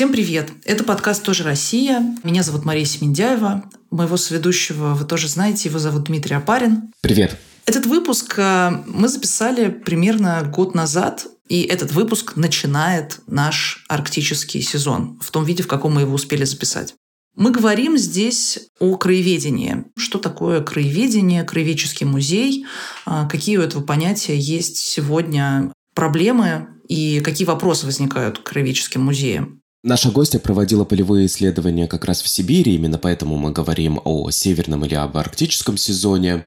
[0.00, 0.50] Всем привет!
[0.64, 2.16] Это подкаст «Тоже Россия».
[2.22, 3.64] Меня зовут Мария Семендяева.
[3.90, 5.68] Моего соведущего вы тоже знаете.
[5.68, 6.90] Его зовут Дмитрий Апарин.
[7.02, 7.36] Привет!
[7.66, 11.26] Этот выпуск э, мы записали примерно год назад.
[11.50, 16.44] И этот выпуск начинает наш арктический сезон в том виде, в каком мы его успели
[16.44, 16.94] записать.
[17.36, 19.84] Мы говорим здесь о краеведении.
[19.98, 22.64] Что такое краеведение, краеведческий музей,
[23.04, 29.59] а, какие у этого понятия есть сегодня проблемы и какие вопросы возникают к краеведческим музеям.
[29.82, 34.84] Наша гостья проводила полевые исследования как раз в Сибири, именно поэтому мы говорим о северном
[34.84, 36.44] или об арктическом сезоне.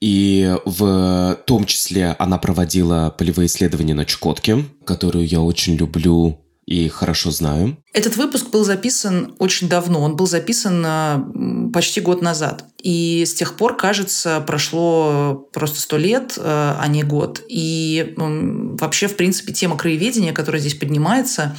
[0.00, 6.88] И в том числе она проводила полевые исследования на Чукотке, которую я очень люблю и
[6.88, 7.76] хорошо знаю.
[7.92, 10.00] Этот выпуск был записан очень давно.
[10.00, 12.64] Он был записан э, почти год назад.
[12.82, 17.42] И с тех пор, кажется, прошло просто сто лет, э, а не год.
[17.48, 21.56] И вообще, в принципе, тема краеведения, которая здесь поднимается,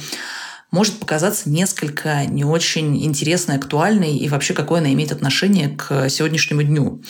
[0.74, 6.64] может показаться несколько не очень интересной, актуальной и вообще какое она имеет отношение к сегодняшнему
[6.64, 7.00] дню.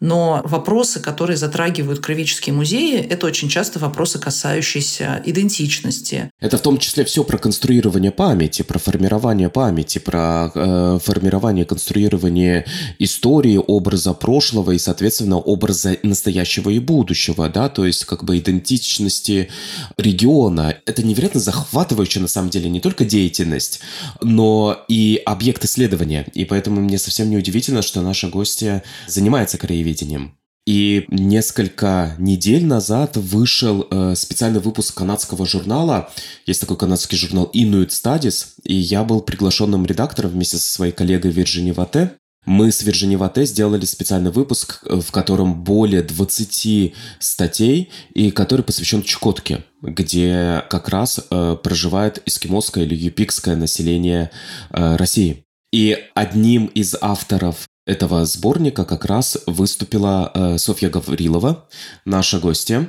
[0.00, 6.30] Но вопросы, которые затрагивают кровеческие музеи, это очень часто вопросы, касающиеся идентичности.
[6.40, 12.66] Это в том числе все про конструирование памяти, про формирование памяти, про э, формирование, конструирование
[12.98, 19.48] истории, образа прошлого и, соответственно, образа настоящего и будущего, да, то есть как бы идентичности
[19.96, 20.76] региона.
[20.84, 23.80] Это невероятно захватывающая на самом деле не только деятельность,
[24.20, 26.26] но и объект исследования.
[26.34, 30.36] И поэтому мне совсем не удивительно, что наша гостья занимается краеведением телевидением.
[30.66, 36.10] И несколько недель назад вышел э, специальный выпуск канадского журнала.
[36.44, 41.30] Есть такой канадский журнал Inuit Studies, и я был приглашенным редактором вместе со своей коллегой
[41.30, 42.14] Вирджини Вате.
[42.46, 48.62] Мы с Вирджини Вате сделали специальный выпуск, э, в котором более 20 статей, и который
[48.62, 54.32] посвящен Чукотке, где как раз э, проживает эскимосское или юпикское население
[54.70, 55.44] э, России.
[55.72, 61.66] И одним из авторов этого сборника как раз выступила э, Софья Гаврилова,
[62.04, 62.88] наша гостья.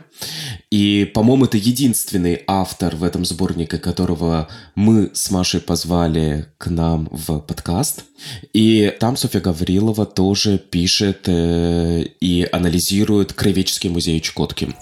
[0.71, 7.07] И, по-моему, это единственный автор в этом сборнике, которого мы с Машей позвали к нам
[7.11, 8.05] в подкаст.
[8.53, 14.75] И там Софья Гаврилова тоже пишет э, и анализирует Краеведческий музей Чукотки.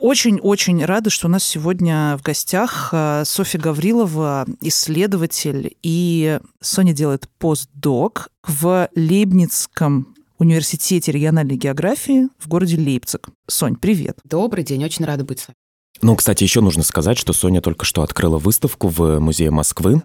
[0.00, 7.28] Очень-очень рада, что у нас сегодня в гостях э, Софья Гаврилова, исследователь, и Соня делает
[7.38, 13.28] постдок в Лейбницком университете региональной географии в городе Лейпциг.
[13.46, 14.18] Сонь, привет.
[14.24, 15.59] Добрый день, очень рада быть с вами.
[16.02, 20.02] Ну, кстати, еще нужно сказать, что Соня только что открыла выставку в Музее Москвы,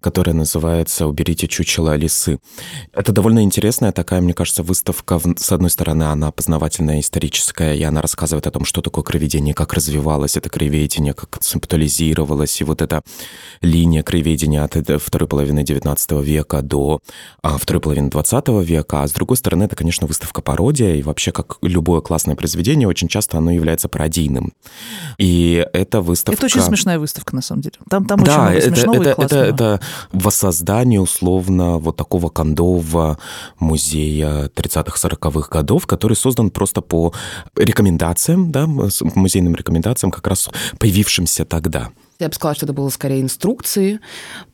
[0.00, 2.38] которая называется «Уберите чучело лисы».
[2.92, 5.18] Это довольно интересная такая, мне кажется, выставка.
[5.38, 9.72] С одной стороны, она познавательная, историческая, и она рассказывает о том, что такое кроведение, как
[9.72, 13.02] развивалось это кроведение, как концептуализировалось, и вот эта
[13.62, 17.00] линия кроведения от второй половины XIX века до
[17.42, 19.02] а, второй половины XX века.
[19.02, 23.38] А с другой стороны, это, конечно, выставка-пародия, и вообще, как любое классное произведение, очень часто
[23.38, 24.52] оно является пародийным.
[25.16, 26.36] И и эта выставка...
[26.36, 27.76] Это очень смешная выставка, на самом деле.
[27.88, 29.42] Там, там да, очень много это, смешного это, и классного.
[29.44, 29.80] Это, это
[30.12, 33.18] воссоздание, условно, вот такого кондового
[33.60, 37.14] музея 30-40-х годов, который создан просто по
[37.54, 40.50] рекомендациям, да, музейным рекомендациям, как раз
[40.80, 41.90] появившимся тогда.
[42.18, 44.00] Я бы сказала, что это было скорее инструкции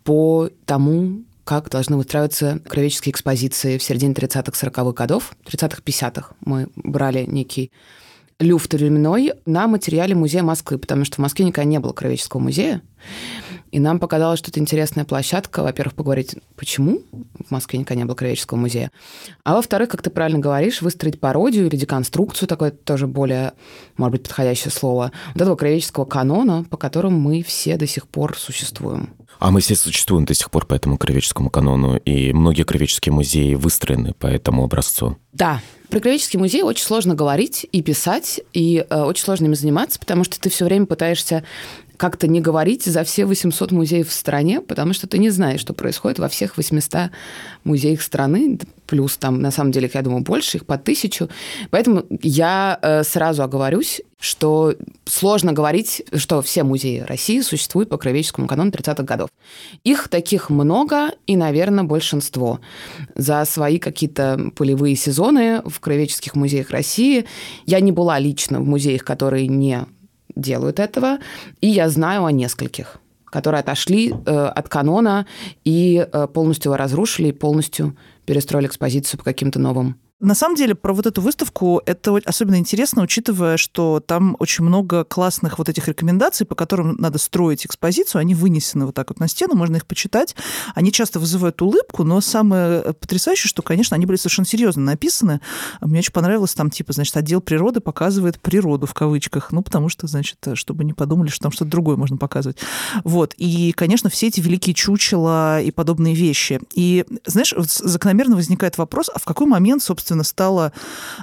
[0.03, 6.35] по тому, как должны выстраиваться кровеческие экспозиции в середине 30-х, 40-х годов, 30-х, 50-х.
[6.45, 7.73] Мы брали некий
[8.39, 12.83] люфт временной на материале Музея Москвы, потому что в Москве никогда не было Кровеческого музея.
[13.71, 17.03] И нам показалось, что это интересная площадка, во-первых, поговорить, почему
[17.47, 18.93] в Москве никогда не было Кровеческого музея,
[19.43, 23.53] а во-вторых, как ты правильно говоришь, выстроить пародию или деконструкцию, такое тоже более,
[23.97, 28.39] может быть, подходящее слово, вот этого кровеческого канона, по которому мы все до сих пор
[28.39, 29.11] существуем.
[29.41, 33.55] А мы все существуем до сих пор по этому кровеческому канону, и многие кровеческие музеи
[33.55, 35.19] выстроены по этому образцу.
[35.33, 35.61] Да,
[35.95, 40.25] про Кровеческий музей очень сложно говорить и писать, и э, очень сложно ими заниматься, потому
[40.25, 41.45] что ты все время пытаешься
[41.97, 45.73] как-то не говорить за все 800 музеев в стране, потому что ты не знаешь, что
[45.73, 47.13] происходит во всех 800
[47.63, 51.29] музеях страны, плюс там, на самом деле, я думаю, больше, их по тысячу.
[51.71, 58.47] Поэтому я э, сразу оговорюсь, что сложно говорить, что все музеи России существуют по кровеческому
[58.47, 59.29] канону 30-х годов.
[59.85, 62.61] Их таких много, и, наверное, большинство.
[63.15, 67.27] За свои какие-то полевые сезоны в кровеческих музеях России
[67.67, 69.87] я не была лично в музеях, которые не
[70.37, 71.19] делают этого,
[71.61, 72.99] и я знаю о нескольких
[73.35, 75.27] которые отошли э, от канона
[75.65, 80.95] и э, полностью его разрушили, полностью перестроили экспозицию по каким-то новым На самом деле, про
[80.95, 86.47] вот эту выставку это особенно интересно, учитывая, что там очень много классных вот этих рекомендаций,
[86.47, 88.21] по которым надо строить экспозицию.
[88.21, 90.37] Они вынесены вот так вот на стену, можно их почитать.
[90.77, 95.41] Они часто вызывают улыбку, но самое потрясающее, что, конечно, они были совершенно серьезно написаны.
[95.81, 99.51] Мне очень понравилось там, типа, значит, отдел природы показывает природу в кавычках.
[99.51, 102.59] Ну, потому что, значит, чтобы не подумали, что там что-то другое можно показывать.
[103.03, 103.35] Вот.
[103.37, 106.61] И, конечно, все эти великие чучела и подобные вещи.
[106.73, 110.73] И, знаешь, закономерно возникает вопрос, а в какой момент, собственно, естественно, стало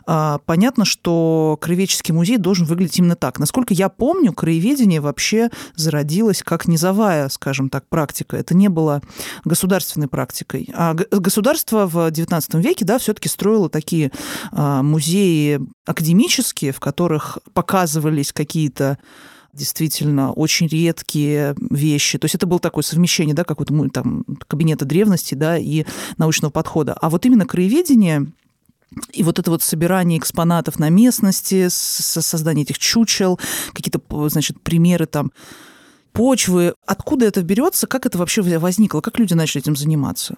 [0.05, 3.39] а, понятно, что краеведческий музей должен выглядеть именно так.
[3.39, 8.37] Насколько я помню, краеведение вообще зародилось как низовая, скажем так, практика.
[8.37, 9.01] Это не было
[9.45, 10.69] государственной практикой.
[10.73, 14.11] А государство в XIX веке, да, все-таки строило такие
[14.51, 18.97] а, музеи академические, в которых показывались какие-то
[19.53, 22.17] действительно очень редкие вещи.
[22.17, 25.85] То есть это было такое совмещение, да, какого-то там кабинета древности, да, и
[26.17, 26.93] научного подхода.
[26.93, 28.27] А вот именно краеведение
[29.13, 33.39] и вот это вот собирание экспонатов на местности, создание этих чучел,
[33.73, 35.31] какие-то, значит, примеры там
[36.11, 36.73] почвы.
[36.85, 37.87] Откуда это берется?
[37.87, 39.01] Как это вообще возникло?
[39.01, 40.35] Как люди начали этим заниматься?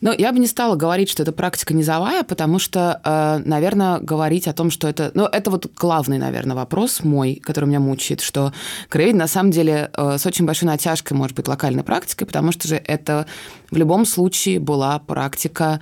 [0.00, 4.48] Ну, я бы не стала говорить, что это практика низовая, потому что, э, наверное, говорить
[4.48, 5.12] о том, что это...
[5.14, 8.52] Ну, это вот главный, наверное, вопрос мой, который меня мучает, что
[8.88, 12.66] краеведение на самом деле э, с очень большой натяжкой может быть локальной практикой, потому что
[12.66, 13.26] же это
[13.70, 15.80] в любом случае была практика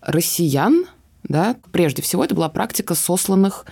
[0.00, 0.84] россиян,
[1.28, 1.56] да?
[1.72, 3.66] Прежде всего, это была практика сосланных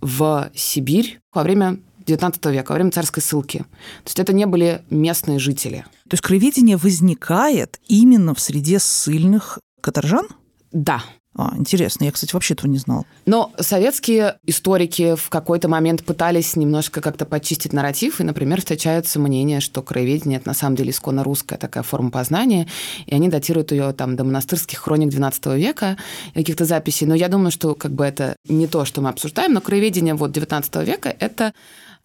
[0.00, 3.58] в Сибирь во время XIX века, во время царской ссылки.
[3.58, 5.84] То есть это не были местные жители.
[6.08, 10.28] То есть краеведение возникает именно в среде ссыльных каторжан?
[10.72, 11.02] Да.
[11.34, 13.06] А, интересно, я, кстати, вообще этого не знал.
[13.24, 19.60] Но советские историки в какой-то момент пытались немножко как-то почистить нарратив, и, например, встречаются мнения,
[19.60, 22.68] что краеведение– это на самом деле исконно русская такая форма познания,
[23.06, 25.96] и они датируют ее там до монастырских хроник XII века,
[26.34, 27.06] каких-то записей.
[27.06, 30.36] Но я думаю, что как бы это не то, что мы обсуждаем, но краеведение вот
[30.36, 31.54] XIX века– это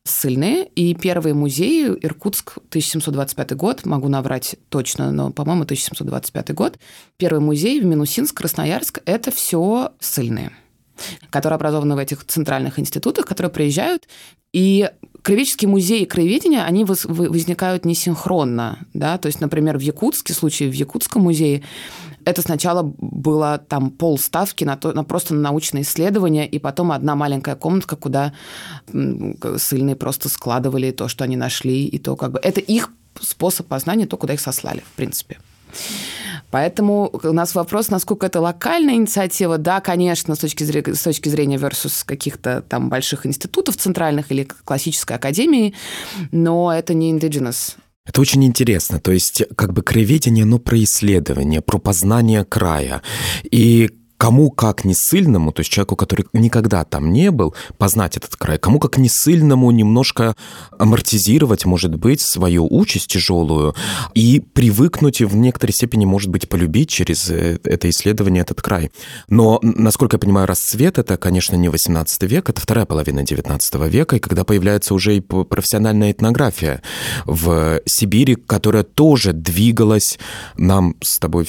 [0.08, 0.68] ссыльные.
[0.76, 6.80] И первые музеи, Иркутск, 1725 год, могу наврать точно, но, по-моему, 1725 год.
[7.18, 10.52] Первый музей в Минусинск, Красноярск– это все ссыльные
[11.30, 14.08] которые образованы в этих центральных институтах, которые приезжают.
[14.54, 14.90] И
[15.22, 18.80] краеведческие музеи краеведения, они возникают несинхронно.
[18.94, 19.18] Да?
[19.18, 21.64] То есть, например, в Якутске, в случае в Якутском музее,
[22.28, 27.16] это сначала было там полставки на, то, на просто на научные исследования, и потом одна
[27.16, 28.34] маленькая комнатка, куда
[29.58, 32.40] ссыльные просто складывали то, что они нашли, и то как бы...
[32.44, 32.90] Это их
[33.22, 35.38] способ познания, то, куда их сослали, в принципе.
[36.52, 39.58] Поэтому у нас вопрос, насколько это локальная инициатива.
[39.58, 44.44] Да, конечно, с точки зрения, с точки зрения versus каких-то там больших институтов центральных или
[44.66, 45.74] классической академии,
[46.32, 47.76] но это не indigenous
[48.08, 49.00] это очень интересно.
[49.00, 53.02] То есть, как бы краеведение, но про исследование, про познание края.
[53.52, 58.36] И кому как не сильному, то есть человеку, который никогда там не был, познать этот
[58.36, 60.36] край, кому как не сильному немножко
[60.78, 63.76] амортизировать, может быть, свою участь тяжелую
[64.16, 68.92] и привыкнуть в некоторой степени, может быть, полюбить через э, это исследование этот край.
[69.30, 74.16] Но, насколько я понимаю, расцвет это, конечно, не 18 век, это вторая половина 19 века,
[74.16, 76.82] и когда появляется уже и профессиональная этнография
[77.26, 80.18] в Сибири, которая тоже двигалась
[80.58, 81.48] нам с тобой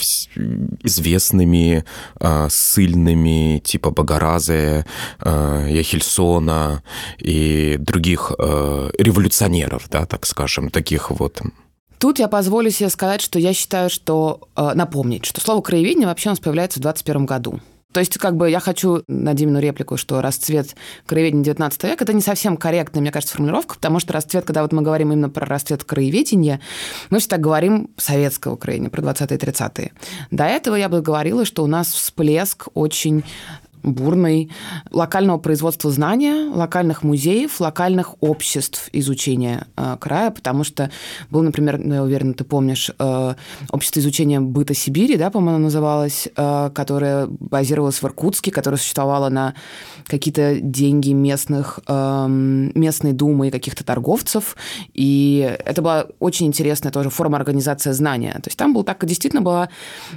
[0.82, 1.84] известными
[2.20, 4.84] а, сильными, типа Багаразы,
[5.20, 6.82] э, Яхельсона
[7.18, 11.40] и других э, революционеров, да, так скажем, таких вот
[11.98, 16.28] Тут я позволю себе сказать, что я считаю, что э, напомнить, что слово краеведение вообще
[16.28, 17.60] у нас появляется в 21 году.
[17.92, 20.76] То есть, как бы я хочу на Димину реплику, что расцвет
[21.06, 24.72] краеведения 19 века, это не совсем корректная, мне кажется, формулировка, потому что расцвет, когда вот
[24.72, 26.60] мы говорим именно про расцвет краеведения,
[27.08, 29.92] мы всегда говорим советского краеведения, про 20-е 30-е.
[30.30, 33.24] До этого я бы говорила, что у нас всплеск очень
[33.82, 34.50] бурной
[34.90, 40.90] локального производства знания, локальных музеев, локальных обществ изучения э, края, потому что
[41.30, 43.34] был, например, ну, я уверена, ты помнишь, э,
[43.70, 49.54] общество изучения быта Сибири, да, по-моему, называлось, э, которое базировалось в Иркутске, которое существовало на
[50.06, 54.56] какие-то деньги местных, э, местной думы и каких-то торговцев,
[54.94, 58.32] и это была очень интересная тоже форма организации знания.
[58.32, 59.68] То есть там был так, действительно была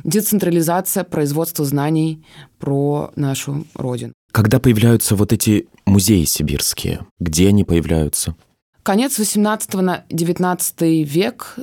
[0.04, 2.24] децентрализация производства знаний
[2.60, 4.14] про нашу родину.
[4.32, 7.06] Когда появляются вот эти музеи сибирские?
[7.20, 8.36] Где они появляются?
[8.84, 11.60] Конец 18 на 19 век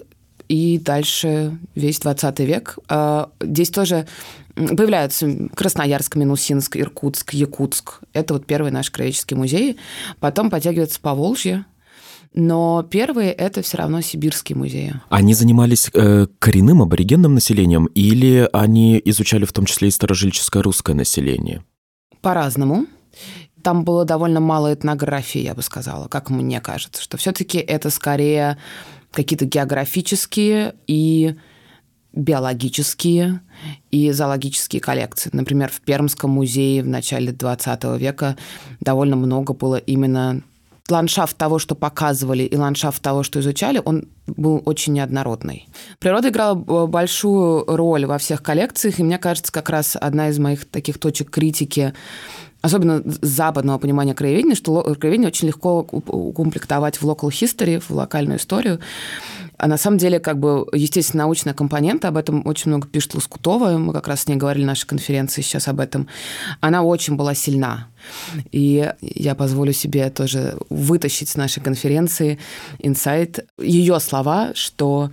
[0.49, 2.78] и дальше весь 20 век.
[2.88, 4.07] А, здесь тоже
[4.54, 8.00] появляются Красноярск, Минусинск, Иркутск, Якутск.
[8.12, 9.76] Это вот первые наши краеведческие музеи.
[10.21, 11.64] Потом подтягивается Поволжье,
[12.35, 14.95] но первые это все равно сибирские музеи.
[15.09, 20.95] Они занимались э, коренным аборигенным населением или они изучали в том числе и старожильческое русское
[20.95, 21.62] население?
[22.20, 22.86] По-разному.
[23.62, 28.56] Там было довольно мало этнографии, я бы сказала, как мне кажется, что все-таки это скорее
[29.10, 31.34] какие-то географические и
[32.12, 33.40] биологические
[33.90, 35.30] и зоологические коллекции.
[35.32, 38.36] Например, в Пермском музее в начале 20 века
[38.80, 40.42] довольно много было именно
[40.90, 45.68] ландшафт того, что показывали, и ландшафт того, что изучали, он был очень неоднородный.
[45.99, 50.64] Природа играла большую роль во всех коллекциях, и мне кажется, как раз одна из моих
[50.64, 51.95] таких точек критики
[52.61, 58.80] особенно западного понимания краеведения, что краеведение очень легко укомплектовать в local history, в локальную историю.
[59.59, 63.78] А на самом деле, как бы, естественно, научная компонента, об этом очень много пишет Лоскутова,
[63.78, 66.09] мы как раз с ней говорили на нашей конференции сейчас об этом,
[66.61, 67.88] она очень была сильна.
[68.52, 72.38] И я позволю себе тоже вытащить с нашей конференции
[72.78, 75.10] инсайт ее слова, что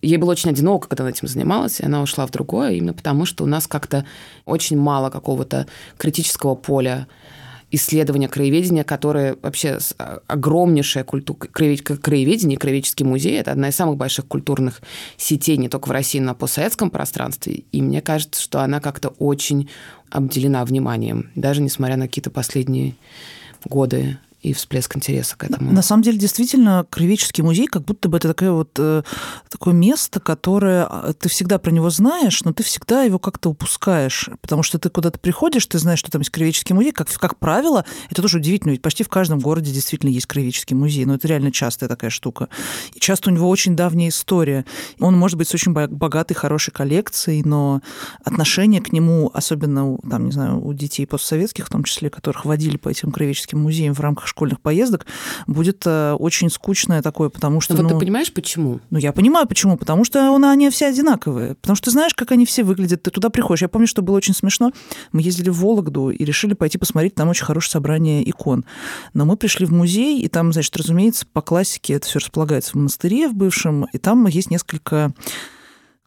[0.00, 3.24] Ей было очень одиноко, когда она этим занималась, и она ушла в другое, именно потому
[3.26, 4.04] что у нас как-то
[4.44, 5.66] очень мало какого-то
[5.96, 7.08] критического поля
[7.70, 13.38] исследования краеведения, которое вообще а, огромнейшая культура краеведение, краеведческий музей.
[13.38, 14.80] Это одна из самых больших культурных
[15.16, 17.64] сетей не только в России, но и на постсоветском пространстве.
[17.72, 19.68] И мне кажется, что она как-то очень
[20.10, 22.96] обделена вниманием, даже несмотря на какие-то последние
[23.64, 25.72] годы и всплеск интереса к этому.
[25.72, 29.02] На самом деле, действительно, Краеведческий музей как будто бы это такое вот э,
[29.48, 34.28] такое место, которое а, ты всегда про него знаешь, но ты всегда его как-то упускаешь,
[34.40, 37.84] потому что ты куда-то приходишь, ты знаешь, что там есть Краеведческий музей, как, как правило,
[38.10, 41.50] это тоже удивительно, ведь почти в каждом городе действительно есть Краеведческий музей, но это реально
[41.50, 42.48] частая такая штука.
[42.94, 44.64] И часто у него очень давняя история.
[45.00, 47.80] Он может быть с очень богатой, хорошей коллекцией, но
[48.22, 52.76] отношение к нему, особенно, там, не знаю, у детей постсоветских, в том числе, которых водили
[52.76, 55.06] по этим Краеведческим музеям в рамках школьных поездок
[55.46, 57.74] будет э, очень скучное такое, потому что...
[57.74, 58.80] Но ну, вот ты понимаешь, почему?
[58.90, 59.76] Ну, я понимаю, почему.
[59.76, 61.54] Потому что она, они все одинаковые.
[61.56, 63.02] Потому что ты знаешь, как они все выглядят.
[63.02, 63.62] Ты туда приходишь.
[63.62, 64.72] Я помню, что было очень смешно.
[65.12, 67.14] Мы ездили в Вологду и решили пойти посмотреть.
[67.14, 68.64] Там очень хорошее собрание икон.
[69.14, 72.74] Но мы пришли в музей, и там, значит, разумеется, по классике это все располагается в
[72.76, 75.12] монастыре в бывшем, и там есть несколько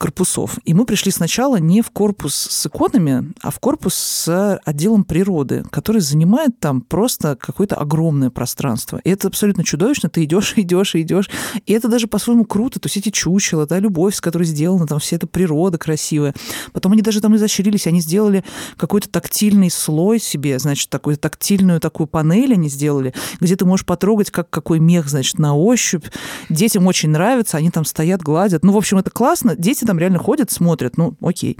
[0.01, 0.57] корпусов.
[0.65, 5.63] И мы пришли сначала не в корпус с иконами, а в корпус с отделом природы,
[5.69, 8.99] который занимает там просто какое-то огромное пространство.
[9.03, 10.09] И это абсолютно чудовищно.
[10.09, 11.29] Ты идешь, идешь, идешь.
[11.67, 12.79] И это даже по-своему круто.
[12.79, 16.33] То есть эти чучела, да, любовь, с которой сделана, там вся эта природа красивая.
[16.73, 18.43] Потом они даже там изощрились, они сделали
[18.77, 24.31] какой-то тактильный слой себе, значит, такую тактильную такую панель они сделали, где ты можешь потрогать,
[24.31, 26.05] как какой мех, значит, на ощупь.
[26.49, 28.63] Детям очень нравится, они там стоят, гладят.
[28.63, 29.55] Ну, в общем, это классно.
[29.55, 31.57] Дети там реально ходят, смотрят, ну, окей.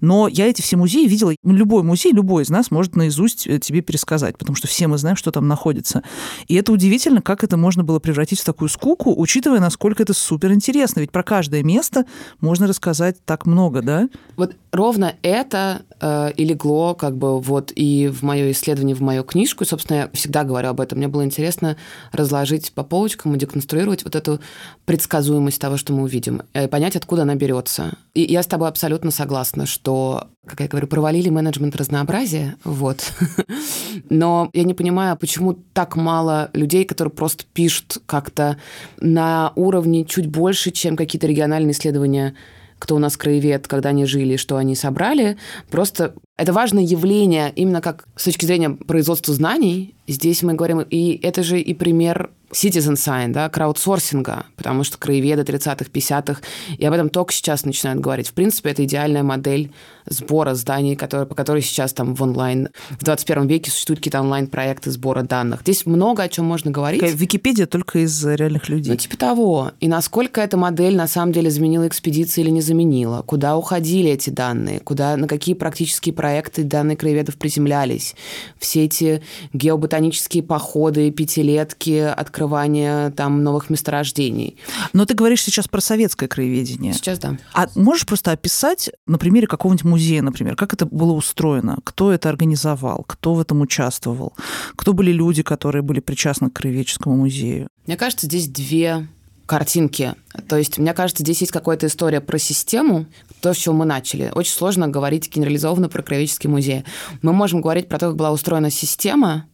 [0.00, 1.32] Но я эти все музеи видела.
[1.44, 5.16] Любой музей, любой из нас может наизусть э, тебе пересказать, потому что все мы знаем,
[5.16, 6.02] что там находится.
[6.48, 10.52] И это удивительно, как это можно было превратить в такую скуку, учитывая, насколько это супер
[10.52, 10.98] интересно.
[10.98, 12.04] Ведь про каждое место
[12.40, 14.08] можно рассказать так много, да?
[14.34, 19.22] Вот ровно это э, и легло как бы вот и в мое исследование, в мою
[19.22, 19.62] книжку.
[19.62, 20.98] И, собственно, я всегда говорю об этом.
[20.98, 21.76] Мне было интересно
[22.10, 24.40] разложить по полочкам и деконструировать вот эту
[24.84, 27.67] предсказуемость того, что мы увидим, и понять, откуда она берется.
[28.14, 33.12] И я с тобой абсолютно согласна, что, как я говорю, провалили менеджмент разнообразия, вот.
[34.10, 38.58] Но я не понимаю, почему так мало людей, которые просто пишут как-то
[39.00, 42.34] на уровне чуть больше, чем какие-то региональные исследования
[42.78, 45.36] кто у нас краевед, когда они жили, что они собрали.
[45.68, 49.94] Просто это важное явление именно как с точки зрения производства знаний.
[50.06, 55.42] Здесь мы говорим, и это же и пример citizen science, да, краудсорсинга, потому что краеведы
[55.42, 56.40] 30-х, 50-х,
[56.78, 58.28] и об этом только сейчас начинают говорить.
[58.28, 59.70] В принципе, это идеальная модель
[60.06, 64.90] сбора зданий, которые, по которой сейчас там в онлайн, в 21 веке существуют какие-то онлайн-проекты
[64.90, 65.60] сбора данных.
[65.60, 67.02] Здесь много о чем можно говорить.
[67.02, 68.92] Википедия только из реальных людей.
[68.92, 69.72] Ну, типа того.
[69.80, 73.20] И насколько эта модель на самом деле заменила экспедиции или не заменила?
[73.22, 74.80] Куда уходили эти данные?
[74.80, 76.27] Куда, на какие практические проекты
[76.64, 78.14] данные краеведов приземлялись?
[78.58, 84.56] Все эти геоботанические походы, пятилетки, открывание там новых месторождений.
[84.92, 86.92] Но ты говоришь сейчас про советское краеведение.
[86.92, 87.36] Сейчас да.
[87.52, 92.28] А можешь просто описать на примере какого-нибудь музея, например, как это было устроено, кто это
[92.28, 94.32] организовал, кто в этом участвовал,
[94.76, 97.68] кто были люди, которые были причастны к Краеведческому музею?
[97.86, 99.08] Мне кажется, здесь две
[99.48, 100.14] картинки.
[100.46, 103.06] То есть, мне кажется, здесь есть какая-то история про систему,
[103.40, 104.30] то, с чего мы начали.
[104.34, 106.84] Очень сложно говорить генерализованно про Краеведческий музей.
[107.22, 109.46] Мы можем говорить про то, как была устроена система,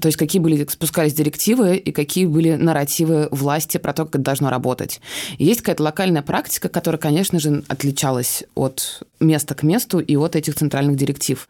[0.00, 4.24] то есть какие были спускались директивы и какие были нарративы власти про то, как это
[4.24, 5.00] должно работать.
[5.38, 10.54] Есть какая-то локальная практика, которая, конечно же, отличалась от места к месту и от этих
[10.54, 11.48] центральных директив.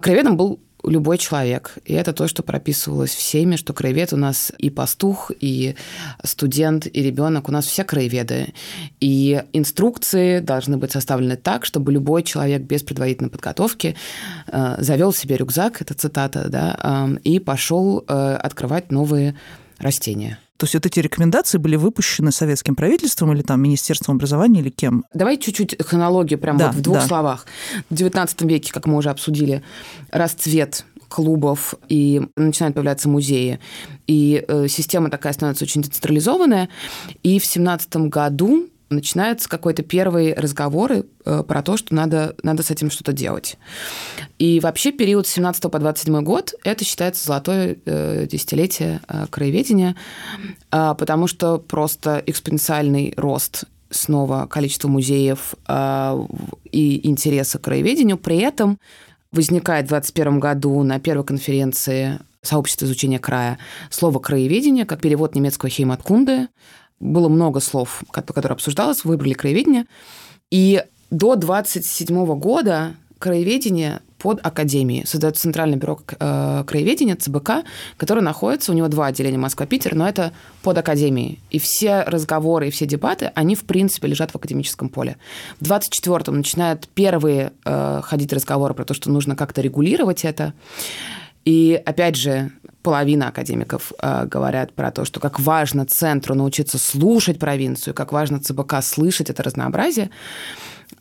[0.00, 1.78] Краеведом был любой человек.
[1.84, 5.74] И это то, что прописывалось всеми, что краевед у нас и пастух, и
[6.22, 7.48] студент, и ребенок.
[7.48, 8.54] У нас все краеведы.
[9.00, 13.96] И инструкции должны быть составлены так, чтобы любой человек без предварительной подготовки
[14.46, 19.36] э, завел себе рюкзак, это цитата, да, э, и пошел э, открывать новые
[19.78, 20.38] растения.
[20.56, 25.04] То есть вот эти рекомендации были выпущены советским правительством или там Министерством образования или кем?
[25.12, 27.06] Давай чуть-чуть хронологию прямо Да, вот в двух да.
[27.06, 27.46] словах.
[27.90, 29.62] В XIX веке, как мы уже обсудили,
[30.10, 33.60] расцвет клубов, и начинают появляться музеи.
[34.06, 36.68] И э, система такая становится очень децентрализованная.
[37.22, 42.70] И в 17 году начинаются какой-то первые разговоры э, про то, что надо, надо с
[42.70, 43.56] этим что-то делать.
[44.38, 49.96] И вообще период с 17 по 27 год это считается золотое э, десятилетие э, краеведения,
[50.70, 55.54] потому что просто экспоненциальный рост снова количества музеев
[56.72, 58.18] и интереса к краеведению.
[58.18, 58.78] При этом
[59.30, 63.58] возникает в 21 году на первой конференции сообщества изучения края
[63.90, 66.48] слово «краеведение», как перевод немецкого «хейматкунде».
[67.04, 69.84] Было много слов, ко- которые обсуждалось, выбрали краеведение.
[70.50, 75.06] И до 27 года краеведение под академией.
[75.06, 77.64] Создается Центральное бюро э, краеведения, ЦБК,
[77.98, 80.32] которое находится, у него два отделения Москва-Питер, но это
[80.62, 81.40] под академией.
[81.50, 85.18] И все разговоры и все дебаты, они, в принципе, лежат в академическом поле.
[85.60, 90.54] В 24-м начинают первые э, ходить разговоры про то, что нужно как-то регулировать это.
[91.44, 92.50] И опять же,
[92.84, 98.38] половина академиков э, говорят про то, что как важно центру научиться слушать провинцию, как важно
[98.38, 100.10] ЦБК слышать это разнообразие.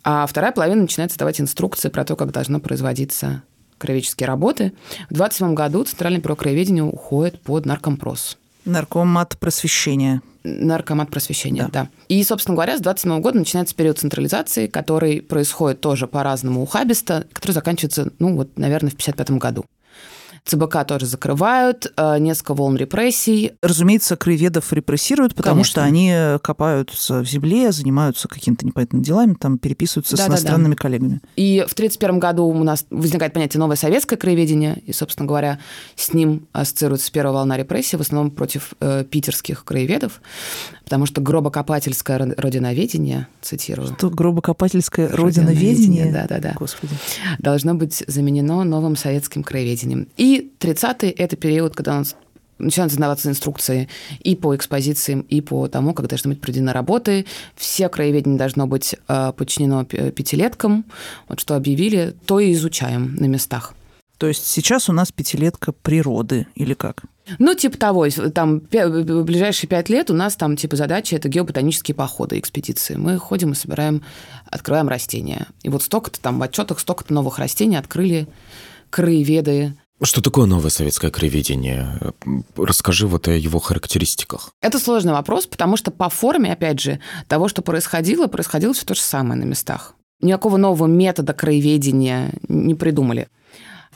[0.03, 3.43] А вторая половина начинает создавать инструкции про то, как должно производиться
[3.77, 4.71] краеведческие работы.
[5.09, 8.37] В 27 году Центральное бюро краеведения уходит под наркомпрос.
[8.63, 10.21] Наркомат просвещения.
[10.45, 11.69] Наркомат просвещения, Да.
[11.83, 11.89] да.
[12.07, 17.51] И, собственно говоря, с 27 года начинается период централизации, который происходит тоже по-разному ухабисто, который
[17.51, 19.65] заканчивается, ну, вот, наверное, в 55 году.
[20.45, 23.53] ЦБК тоже закрывают, э, несколько волн репрессий.
[23.61, 25.71] Разумеется, краеведов репрессируют, потому Конечно.
[25.71, 30.33] что они копаются в земле, занимаются какими-то непонятными делами, там переписываются с Да-да-да.
[30.35, 31.21] иностранными коллегами.
[31.35, 35.59] И в 1931 году у нас возникает понятие новое советское краеведение, и, собственно говоря,
[35.95, 40.21] с ним ассоциируется первая волна репрессий, в основном против э, питерских краеведов,
[40.83, 46.11] потому что гробокопательское ро- родиноведение, цитирую, То гробокопательское родиноведение.
[46.11, 46.53] Да-да-да.
[46.55, 46.93] Господи.
[47.39, 50.07] должно быть заменено новым советским краеведением.
[50.17, 52.15] И 30-е– это период, когда у нас
[52.59, 57.25] начинают создаваться инструкции и по экспозициям, и по тому, как должны быть проведены работы.
[57.55, 60.85] Все краеведение должно быть э, подчинено пятилеткам.
[61.27, 63.73] Вот что объявили, то и изучаем на местах.
[64.17, 67.03] То есть сейчас у нас пятилетка природы, или как?
[67.39, 71.95] Ну, типа того, там в ближайшие пять лет у нас там типа задача это геоботанические
[71.95, 72.95] походы, экспедиции.
[72.95, 74.03] Мы ходим и собираем,
[74.49, 75.47] открываем растения.
[75.63, 78.27] И вот столько-то там в отчетах, столько-то новых растений открыли
[78.89, 81.97] краеведы Что такое новое советское краеведение?
[82.57, 84.51] Расскажи вот о его характеристиках.
[84.61, 88.95] Это сложный вопрос, потому что по форме, опять же, того, что происходило, происходило все то
[88.95, 89.95] же самое на местах.
[90.19, 93.29] Никакого нового метода краеведения не придумали.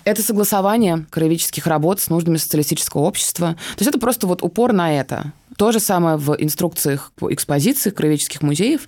[0.05, 3.57] Это согласование краеведческих работ с нуждами социалистического общества.
[3.75, 5.33] То есть это просто вот упор на это.
[5.57, 8.87] То же самое в инструкциях по экспозиции краеведческих музеев.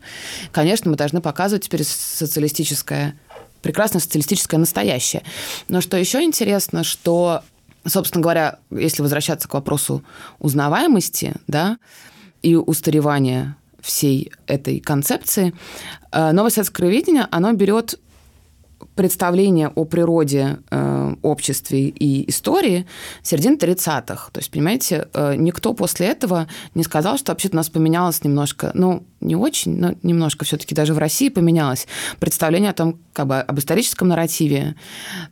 [0.54, 3.16] Конечно, мы должны показывать теперь социалистическое,
[3.62, 5.24] прекрасное социалистическое настоящее.
[5.68, 7.42] Но что еще интересно, что,
[7.86, 10.04] собственно говоря, если возвращаться к вопросу
[10.40, 11.78] узнаваемости, да,
[12.42, 15.54] и устаревания всей этой концепции,
[16.12, 18.00] э, новое советское краеведение, оно берет
[18.96, 22.86] представление о природе, э, обществе и истории
[23.22, 24.30] середины 30-х.
[24.32, 28.72] То есть, понимаете, э, никто после этого не сказал, что вообще-то у нас поменялось немножко,
[28.74, 31.88] ну, не очень, но немножко все-таки даже в России поменялось.
[32.20, 34.76] Представление о том, как бы об историческом нарративе,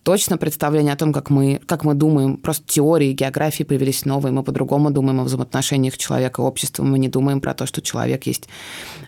[0.04, 4.44] точно представление о том, как мы, как мы думаем, просто теории, географии появились новые, мы
[4.44, 8.50] по-другому думаем о взаимоотношениях человека и общества, мы не думаем про то, что человек есть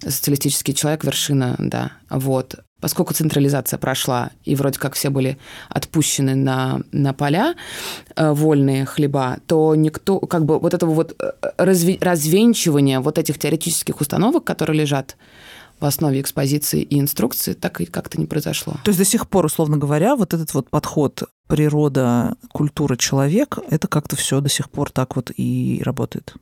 [0.02, 2.56] социалистический человек, вершина, да, вот.
[2.82, 5.38] Поскольку централизация прошла, и вроде как все были
[5.70, 7.56] отпущены на, на поля,
[8.16, 13.38] э, вольные хлеба, то никто, как бы вот этого вот э, разви- развенчивания вот этих
[13.38, 15.18] теоретических установок, которые лежат
[15.80, 18.74] в основе экспозиции и инструкции, так и как-то не произошло.
[18.84, 23.88] То есть до сих пор, условно говоря, вот этот вот подход природа, культура, человек, это
[23.88, 26.36] как-то все до сих пор так вот и работает.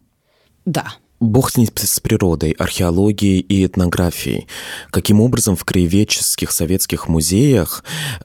[0.66, 4.48] Да, Бог с ней с природой, археологией и этнографией.
[4.92, 7.84] Каким образом в краеведческих советских музеях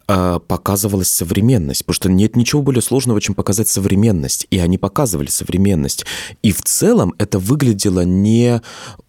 [0.08, 1.86] э, показывалась современность?
[1.86, 4.46] Потому что нет ничего более сложного, чем показать современность.
[4.50, 6.04] И они показывали современность.
[6.42, 8.60] И в целом это выглядело не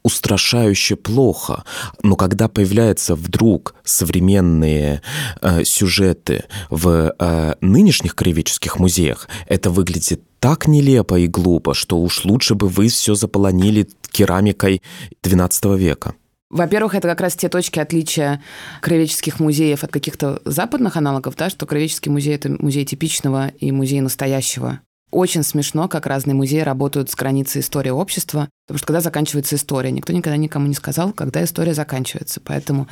[0.03, 1.63] устрашающе плохо.
[2.03, 5.01] Но когда появляются вдруг современные
[5.41, 12.25] э, сюжеты в э, нынешних краеведческих музеях, это выглядит так нелепо и глупо, что уж
[12.25, 14.81] лучше бы вы все заполонили керамикой
[15.23, 16.15] XII века.
[16.49, 18.41] Во-первых, это как раз те точки отличия
[18.81, 24.01] краеведческих музеев от каких-то западных аналогов, да, что краеведческий музей– это музей типичного и музей
[24.01, 24.81] настоящего.
[25.11, 29.91] Очень смешно, как разные музеи работают с границей истории общества, потому что когда заканчивается история,
[29.91, 32.41] никто никогда никому не сказал, когда история заканчивается.
[32.43, 32.89] Поэтому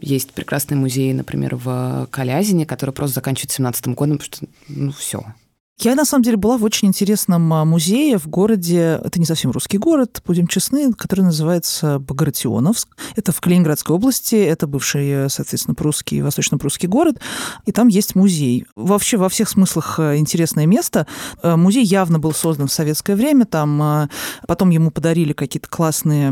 [0.00, 5.22] есть прекрасный музей, например, в Калязине, который просто заканчивается 17 годом, потому что, ну, все,
[5.80, 9.52] я, на самом деле, была в очень интересном а, музее в городе, это не совсем
[9.52, 12.88] русский город, будем честны, который называется Багратионовск.
[13.14, 17.20] Это в Калининградской области, это бывший, соответственно, прусский, восточно-прусский город,
[17.64, 18.66] и там есть музей.
[18.74, 21.06] Вообще во всех смыслах а, интересное место.
[21.42, 24.08] А, музей явно был создан в советское время, там
[24.48, 26.30] потом ему подарили какие-то классные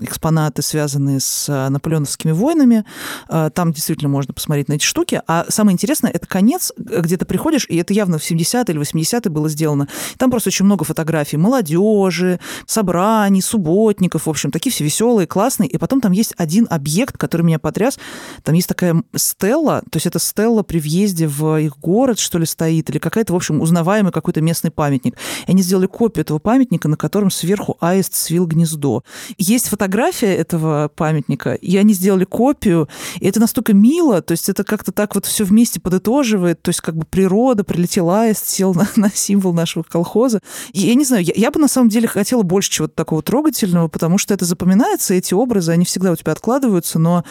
[0.00, 2.84] экспонаты, связанные с наполеоновскими войнами.
[3.28, 5.20] Там действительно можно посмотреть на эти штуки.
[5.26, 8.80] А самое интересное, это конец, где ты приходишь, и это явно в 70 70-е или
[8.80, 9.88] 80-е было сделано.
[10.18, 15.68] Там просто очень много фотографий молодежи, собраний, субботников, в общем, такие все веселые, классные.
[15.68, 17.98] И потом там есть один объект, который меня потряс.
[18.42, 22.46] Там есть такая стелла, то есть это стелла при въезде в их город, что ли,
[22.46, 25.16] стоит, или какая-то, в общем, узнаваемый какой-то местный памятник.
[25.46, 29.02] И они сделали копию этого памятника, на котором сверху аист свил гнездо.
[29.36, 32.88] Есть фотография этого памятника, и они сделали копию,
[33.20, 36.80] и это настолько мило, то есть это как-то так вот все вместе подытоживает, то есть
[36.80, 40.40] как бы природа, прилетел аист, сел на, на символ нашего колхоза.
[40.72, 43.88] И я не знаю, я, я бы на самом деле хотела больше чего-то такого трогательного,
[43.88, 47.24] потому что это запоминается, эти образы, они всегда у тебя откладываются, но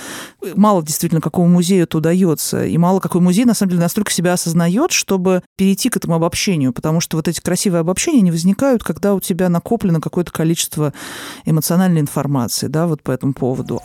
[0.56, 4.34] мало действительно какому музею это удается, и мало какой музей на самом деле настолько себя
[4.34, 9.14] осознает, чтобы перейти к этому обобщению, потому что вот эти красивые обобщения, они возникают, когда
[9.14, 10.94] у тебя накоплено какое-то количество
[11.46, 13.82] эмоциональной информации, да, вот по этому поводу.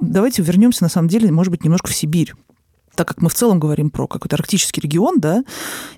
[0.00, 2.34] Давайте вернемся, на самом деле, может быть, немножко в Сибирь
[2.96, 5.44] так как мы в целом говорим про какой-то арктический регион, да,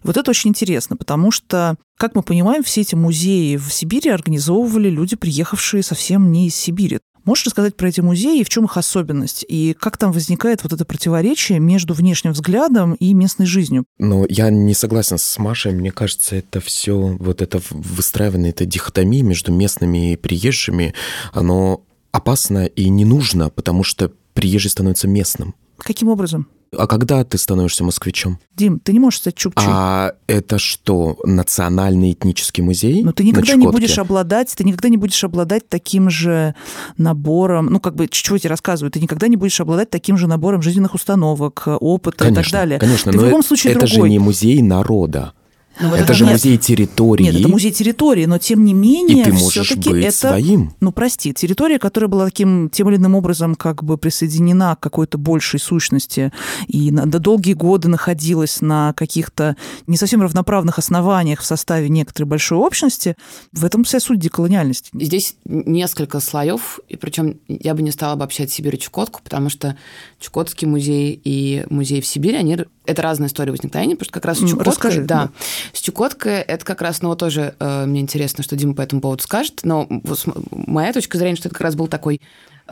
[0.03, 4.91] вот это очень интересно, потому что, как мы понимаем, все эти музеи в Сибири организовывали
[4.91, 6.99] люди, приехавшие совсем не из Сибири.
[7.25, 9.45] Можешь рассказать про эти музеи и в чем их особенность?
[9.47, 13.85] И как там возникает вот это противоречие между внешним взглядом и местной жизнью?
[13.99, 15.73] Ну, я не согласен с Машей.
[15.73, 20.95] Мне кажется, это все, вот это выстраивание этой дихотомии между местными и приезжими,
[21.35, 25.55] оно опасно и не нужно, потому что приезжий становится местным.
[25.79, 26.49] Каким образом?
[26.77, 28.39] А когда ты становишься москвичом?
[28.55, 29.67] Дим, ты не можешь стать чукчей.
[29.67, 33.03] А это что, национальный этнический музей?
[33.03, 36.55] Но ты никогда не будешь обладать, ты никогда не будешь обладать таким же
[36.99, 40.61] набором, ну, как бы, чего тебе рассказываю, ты никогда не будешь обладать таким же набором
[40.61, 42.79] жизненных установок, опыта конечно, и так далее.
[42.79, 44.09] Конечно, ты но в любом случае это другой.
[44.09, 45.33] же не музей народа.
[45.81, 46.35] Ну, это, это же нет.
[46.35, 47.25] музей территории.
[47.25, 49.21] Нет, это музей территории, но тем не менее...
[49.21, 50.75] И ты можешь быть это, своим.
[50.81, 55.19] Ну, прости, территория, которая была таким, тем или иным образом как бы присоединена к какой-то
[55.19, 56.33] большей сущности
[56.67, 62.29] и на, до долгие годы находилась на каких-то не совсем равноправных основаниях в составе некоторой
[62.29, 63.17] большой общности,
[63.53, 64.91] в этом вся суть деколониальности.
[64.95, 69.77] Здесь несколько слоев, и причем я бы не стала обобщать Сибирь и Чукотку, потому что
[70.19, 74.39] Чукотский музей и музей в Сибири, они это разная история возникновения, потому что как раз
[74.39, 74.73] с Чукоткой...
[74.73, 75.03] Расскажи.
[75.03, 75.31] Да, да.
[75.73, 79.01] С Чукоткой это как раз, ну, вот тоже э, мне интересно, что Дима по этому
[79.01, 82.21] поводу скажет, но вот, моя точка зрения, что это как раз был такой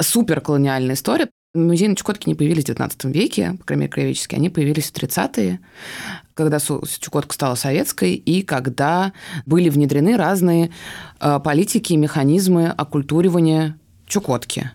[0.00, 1.28] супер колониальная история.
[1.54, 4.94] Музеи на Чукотке не появились в XIX веке, по крайней мере, краеведческие, они появились в
[4.94, 5.60] 30-е,
[6.34, 9.12] когда Чукотка стала советской, и когда
[9.46, 10.70] были внедрены разные
[11.20, 14.72] э, политики и механизмы оккультуривания Чукотки.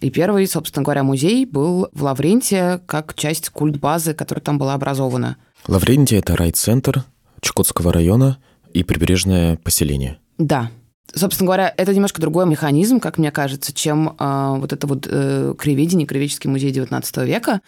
[0.00, 5.36] И первый, собственно говоря, музей был в Лавренте как часть культбазы, которая там была образована.
[5.66, 7.04] Лаврентия– это райцентр
[7.40, 8.38] Чукотского района
[8.72, 10.18] и прибрежное поселение.
[10.38, 10.70] Да.
[11.14, 15.54] Собственно говоря, это немножко другой механизм, как мне кажется, чем э, вот это вот э,
[15.58, 17.60] краеведение, краеведческий музей XIX века.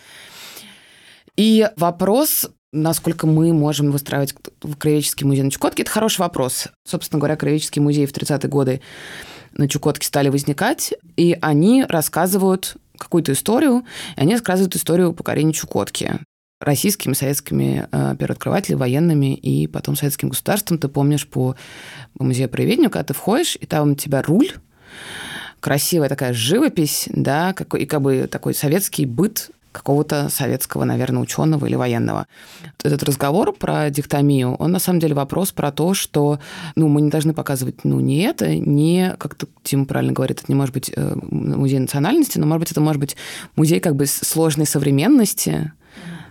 [1.37, 4.35] И вопрос, насколько мы можем выстраивать
[4.79, 6.69] краеведческий музей на Чукотке, это хороший вопрос.
[6.87, 8.81] Собственно говоря, краеведческий музей в 30-е годы
[9.57, 13.85] на Чукотке стали возникать, и они рассказывают какую-то историю,
[14.17, 16.21] и они рассказывают историю покорения Чукотки
[16.61, 20.79] российскими, советскими э, первооткрывателями, военными и потом советским государством.
[20.79, 21.57] Ты помнишь по
[22.19, 24.51] музею проведению, когда ты входишь, и там у тебя руль,
[25.61, 31.67] красивая такая живопись, да, какой, и как бы такой советский быт какого-то советского, наверное, ученого
[31.67, 32.27] или военного.
[32.83, 36.39] Этот разговор про диктомию, он на самом деле вопрос про то, что
[36.77, 40.55] ну, мы не должны показывать ну, не это, не, как Тим правильно говорит, это не
[40.55, 43.17] может быть э, музей национальности, но, может быть, это может быть
[43.57, 45.73] музей как бы сложной современности,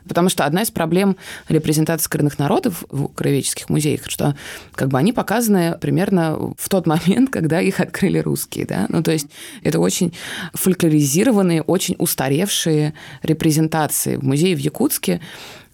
[0.08, 4.36] Потому что одна из проблем репрезентации коренных народов в краеведческих музеях, что
[4.74, 8.66] как бы они показаны примерно в тот момент, когда их открыли русские.
[8.66, 8.86] Да?
[8.90, 9.28] Ну, то есть
[9.64, 10.14] это очень
[10.54, 14.18] фольклоризированные, очень устаревшие репрезентации.
[14.18, 15.22] В музее в Якутске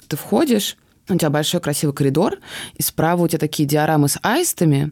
[0.07, 2.37] ты входишь, у тебя большой красивый коридор,
[2.75, 4.91] и справа у тебя такие диорамы с аистами,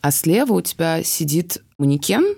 [0.00, 2.36] а слева у тебя сидит манекен,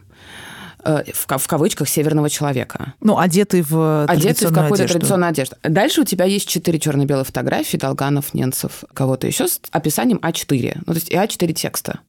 [0.85, 2.95] в, в кавычках северного человека.
[3.01, 5.57] Ну, одетый в Одетый в какую-то традиционную одежду.
[5.63, 10.83] Дальше у тебя есть четыре черно-белые фотографии Долганов, Ненцев, кого-то еще с описанием А4.
[10.87, 12.01] Ну, то есть и А4 текста.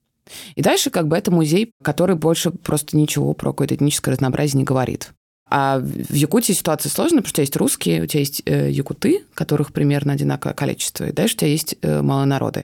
[0.56, 4.64] И дальше как бы это музей, который больше просто ничего про какое-то этническое разнообразие не
[4.64, 5.12] говорит.
[5.52, 8.72] А в Якутии ситуация сложная, потому что у тебя есть русские, у тебя есть э,
[8.72, 12.64] якуты, которых примерно одинаковое количество, и дальше у тебя есть э, малонароды.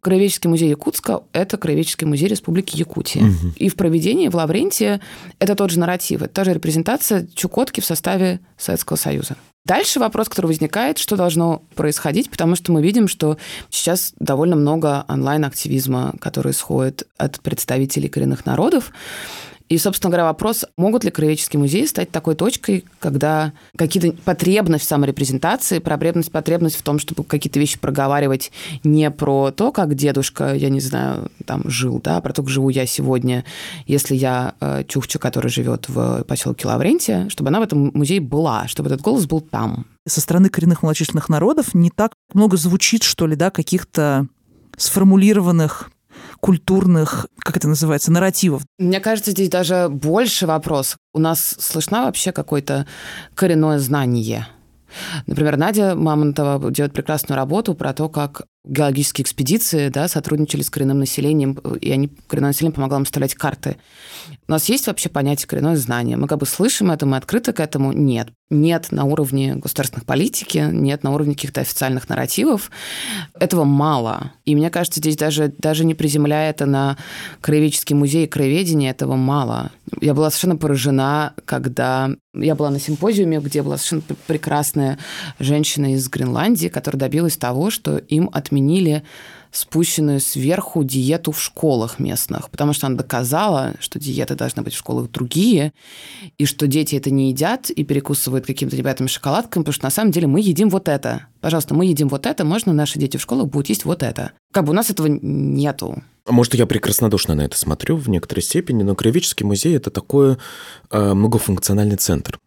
[0.00, 3.24] Краеведческий музей Якутска– это Краеведческий музей Республики Якутия.
[3.24, 3.52] Угу.
[3.56, 5.00] И в проведении в Лаврентии
[5.40, 9.36] это тот же нарратив, это та же репрезентация Чукотки в составе Советского Союза.
[9.66, 13.36] Дальше вопрос, который возникает, что должно происходить, потому что мы видим, что
[13.68, 18.90] сейчас довольно много онлайн-активизма, который исходит от представителей коренных народов.
[19.70, 24.88] И, собственно говоря, вопрос, могут ли краеведческие музеи стать такой точкой, когда какие-то потребность в
[24.88, 28.50] саморепрезентации, потребность, потребность в том, чтобы какие-то вещи проговаривать
[28.82, 32.50] не про то, как дедушка, я не знаю, там жил, да, а про то, как
[32.50, 33.44] живу я сегодня,
[33.86, 38.66] если я э, чухча, который живет в поселке Лаврентия, чтобы она в этом музее была,
[38.66, 39.86] чтобы этот голос был там.
[40.04, 44.26] Со стороны коренных малочисленных народов не так много звучит, что ли, да, каких-то
[44.76, 45.92] сформулированных
[46.40, 48.62] культурных, как это называется, нарративов.
[48.78, 50.96] Мне кажется, здесь даже больше вопрос.
[51.12, 52.86] У нас слышна вообще какое-то
[53.34, 54.48] коренное знание?
[55.26, 60.98] Например, Надя Мамонтова делает прекрасную работу про то, как геологические экспедиции да, сотрудничали с коренным
[60.98, 63.76] населением, и они, коренное население помогло им составлять карты.
[64.48, 66.16] У нас есть вообще понятие коренное знание?
[66.16, 67.92] Мы как бы слышим это, мы открыты к этому?
[67.92, 68.28] Нет.
[68.50, 72.70] Нет на уровне государственных политики, нет на уровне каких-то официальных нарративов.
[73.38, 74.32] Этого мало.
[74.44, 76.96] И мне кажется, здесь даже, даже не приземляя это на
[77.40, 79.70] краеведческий музей краеведения, этого мало.
[80.00, 84.98] Я была совершенно поражена, когда я была на симпозиуме, где была совершенно прекрасная
[85.38, 89.04] женщина из Гренландии, которая добилась того, что им отменили
[89.52, 94.78] спущенную сверху диету в школах местных, потому что она доказала, что диеты должны быть в
[94.78, 95.72] школах другие,
[96.38, 100.12] и что дети это не едят и перекусывают какими-то ребятами шоколадками, потому что на самом
[100.12, 101.26] деле мы едим вот это.
[101.40, 104.32] Пожалуйста, мы едим вот это, можно наши дети в школах будут есть вот это.
[104.52, 106.00] Как бы у нас этого нету.
[106.28, 110.36] Может, я прекраснодушно на это смотрю в некоторой степени, но Краеведческий музей– это такой
[110.90, 112.38] э, многофункциональный центр.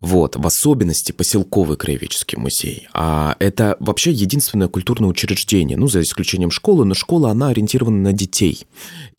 [0.00, 2.88] Вот, в особенности поселковый краеведческий музей.
[2.92, 8.12] А это вообще единственное культурное учреждение, ну, за исключением школы, но школа, она ориентирована на
[8.12, 8.66] детей.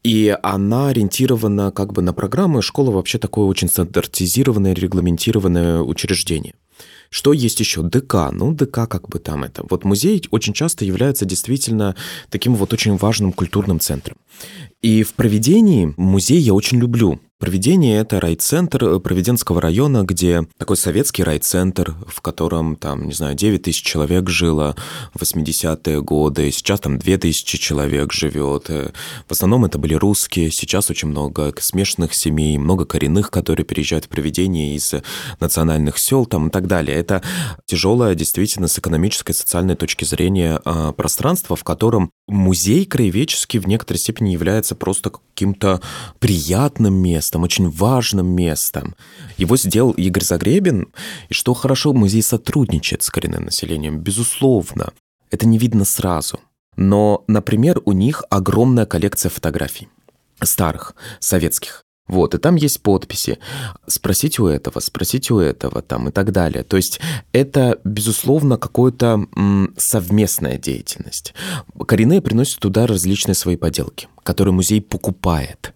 [0.04, 2.62] И она ориентирована как бы на программы.
[2.62, 6.54] Школа вообще такое очень стандартизированное, регламентированное учреждение.
[7.10, 7.82] Что есть еще?
[7.82, 8.32] ДК.
[8.32, 9.64] Ну, ДК как бы там это.
[9.70, 11.96] Вот музей очень часто является действительно
[12.30, 14.18] таким вот очень важным культурным центром.
[14.82, 17.20] И в проведении музей я очень люблю.
[17.38, 23.36] Проведение– это райцентр э, Провиденского района, где такой советский райцентр, в котором, там, не знаю,
[23.36, 24.74] 9 тысяч человек жило
[25.14, 28.70] в 80-е годы, сейчас там 2 тысячи человек живет.
[28.70, 28.94] Э,
[29.28, 34.10] в основном это были русские, сейчас очень много смешанных семей, много коренных, которые переезжают в
[34.16, 34.94] Проведение из
[35.42, 36.96] национальных сел там, и так далее.
[36.96, 37.22] Это
[37.66, 43.68] тяжелое, действительно, с экономической и социальной точки зрения а, пространство, в котором музей краеведческий в
[43.68, 45.82] некоторой степени является просто каким-то
[46.20, 48.96] приятным местом, очень важным местом.
[49.38, 50.88] Его сделал Игорь Загребин,
[51.30, 54.94] и что хорошо, музей сотрудничает с коренным населением, безусловно.
[55.32, 56.40] Это не видно сразу.
[56.76, 59.88] Но, например, у них огромная коллекция фотографий
[60.42, 61.85] старых, советских.
[62.08, 63.40] Вот, и там есть подписи.
[63.88, 66.64] Спросите у этого, спросите у этого, там и так далее.
[66.64, 67.00] То есть
[67.32, 69.28] это, безусловно, какая-то
[69.78, 71.34] совместная деятельность.
[71.88, 75.74] Коренные приносят туда различные свои поделки, которые музей покупает.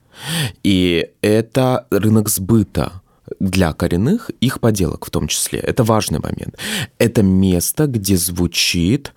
[0.63, 3.01] И это рынок сбыта
[3.39, 5.59] для коренных, их поделок в том числе.
[5.59, 6.57] Это важный момент.
[6.97, 9.13] Это место, где звучит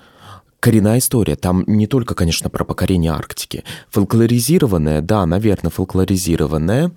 [0.62, 1.34] коренная история.
[1.34, 3.64] Там не только, конечно, про покорение Арктики.
[3.90, 6.92] Фолклоризированная, да, наверное, фолклоризированная,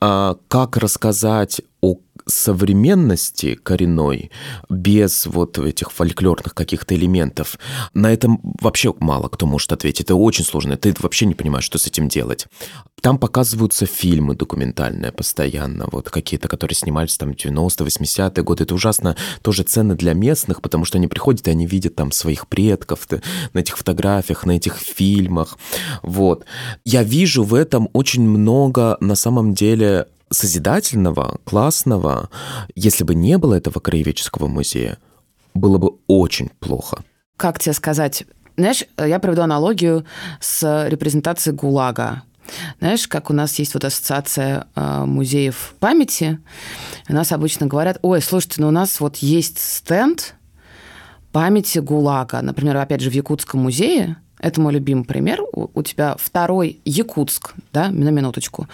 [0.00, 4.30] а, как рассказать о современности коренной,
[4.68, 7.58] без вот этих фольклорных каких-то элементов,
[7.94, 10.06] на этом вообще мало кто может ответить.
[10.06, 12.46] Это очень сложно, ты вообще не понимаешь, что с этим делать.
[13.00, 18.64] Там показываются фильмы документальные постоянно, вот какие-то, которые снимались там 90-е, 80-е годы.
[18.64, 22.48] Это ужасно тоже ценно для местных, потому что они приходят и они видят там своих
[22.48, 23.06] предков
[23.52, 25.58] на этих фотографиях, на этих фильмах.
[26.02, 26.44] Вот.
[26.84, 32.30] Я вижу в этом очень много на самом деле созидательного, классного,
[32.74, 34.98] если бы не было этого краеведческого музея,
[35.54, 37.04] было бы очень плохо.
[37.36, 38.24] Как тебе сказать?
[38.56, 40.06] Знаешь, я приведу аналогию
[40.40, 42.22] с репрезентацией ГУЛАГа.
[42.78, 46.38] Знаешь, как у нас есть вот ассоциация э, музеев памяти,
[47.08, 50.34] у нас обычно говорят, ой, слушайте, ну у нас вот есть стенд
[51.32, 52.42] памяти ГУЛАГа.
[52.42, 55.42] Например, опять же, в Якутском музее это мой любимый пример.
[55.52, 58.68] У тебя второй Якутск, да, на минуточку.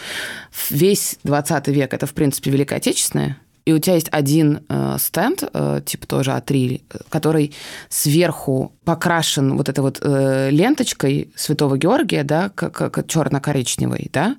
[0.71, 5.45] Весь 20 век это, в принципе, Великая Отечественная и у тебя есть один э, стенд,
[5.53, 7.55] э, типа тоже А3, который
[7.89, 14.37] сверху покрашен вот этой вот э, ленточкой Святого Георгия, да, как, как черно-коричневый, да,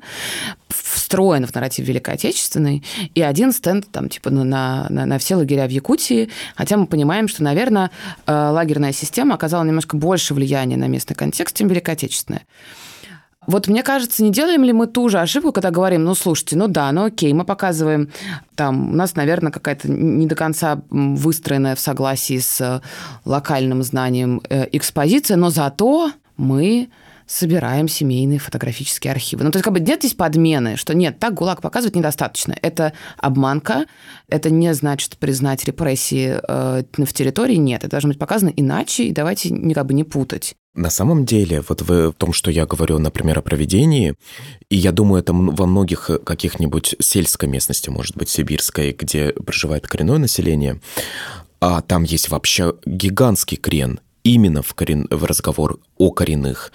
[0.68, 2.84] встроен в нарратив Великой Отечественной,
[3.16, 4.44] и один стенд там типа на,
[4.90, 7.92] на, на все лагеря в Якутии, хотя мы понимаем, что, наверное,
[8.26, 12.46] э, лагерная система оказала немножко больше влияния на местный контекст, чем Великая Отечественная.
[13.48, 16.68] Вот мне кажется, не делаем ли мы ту же ошибку, когда говорим, ну, слушайте, ну
[16.68, 18.10] да, ну окей, мы показываем,
[18.56, 22.82] там, у нас, наверное, какая-то не до конца выстроенная в согласии с
[23.26, 26.90] локальным знанием э, экспозиция, но зато мы
[27.26, 29.44] собираем семейные фотографические архивы.
[29.44, 32.56] Ну, то есть, как бы нет здесь подмены, что нет, так ГУЛАГ показывать недостаточно.
[32.62, 33.86] Это обманка,
[34.28, 37.82] это не значит признать репрессии э, в территории, нет.
[37.84, 40.56] Это должно быть показано иначе, и давайте не, как бы не путать.
[40.76, 44.16] На самом деле, вот в том, что я говорю, например, о проведении,
[44.70, 50.18] и я думаю, это во многих каких-нибудь сельской местности, может быть, сибирской, где проживает коренное
[50.18, 50.82] население,
[51.62, 55.08] а там есть вообще гигантский крен именно в, корен...
[55.12, 56.72] в разговор о коренных.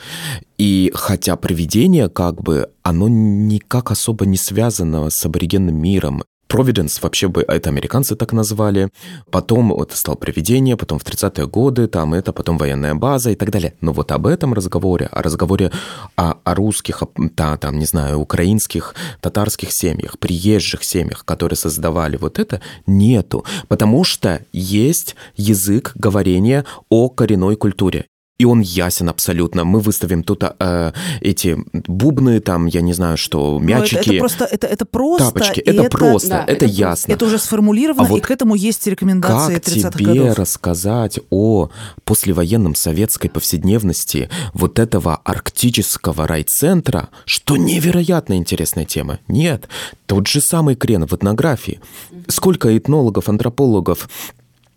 [0.59, 6.23] И хотя проведение как бы, оно никак особо не связано с аборигенным миром.
[6.49, 8.89] Providence вообще бы, это американцы так назвали,
[9.31, 13.51] потом это стало привидение, потом в 30-е годы, там это, потом военная база и так
[13.51, 13.75] далее.
[13.81, 15.71] Но вот об этом разговоре, о разговоре
[16.17, 22.39] о, о русских, да, там, не знаю, украинских, татарских семьях, приезжих семьях, которые создавали вот
[22.39, 28.07] это, нету, потому что есть язык говорения о коренной культуре
[28.39, 29.65] и он ясен абсолютно.
[29.65, 33.97] Мы выставим тут э, эти бубны, там, я не знаю, что, мячики.
[33.97, 35.27] Это, это просто, это, это просто.
[35.27, 35.61] Тапочки.
[35.61, 37.13] Это, это просто, да, это, это ясно.
[37.13, 40.39] Это уже сформулировано, а вот и к этому есть рекомендации как 30-х тебе годов.
[40.39, 41.71] рассказать о
[42.05, 49.19] послевоенном советской повседневности вот этого арктического райцентра, что невероятно интересная тема?
[49.27, 49.69] Нет.
[50.07, 51.81] Тот же самый крен в этнографии.
[52.29, 54.09] Сколько этнологов, антропологов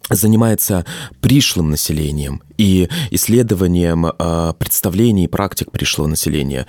[0.09, 0.85] занимается
[1.21, 6.67] пришлым населением и исследованием э, представлений и практик пришлого населения.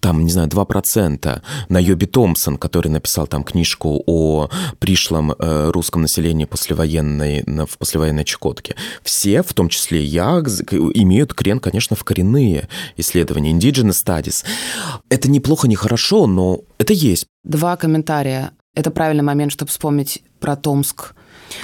[0.00, 1.42] Там, не знаю, 2%.
[1.68, 8.24] На Йоби Томпсон, который написал там книжку о пришлом э, русском населении послевоенной, в послевоенной
[8.24, 8.74] Чукотке.
[9.02, 14.44] Все, в том числе я, имеют крен, конечно, в коренные исследования, indigenous studies.
[15.08, 17.26] Это неплохо, не хорошо, но это есть.
[17.44, 18.52] Два комментария.
[18.74, 21.14] Это правильный момент, чтобы вспомнить про Томск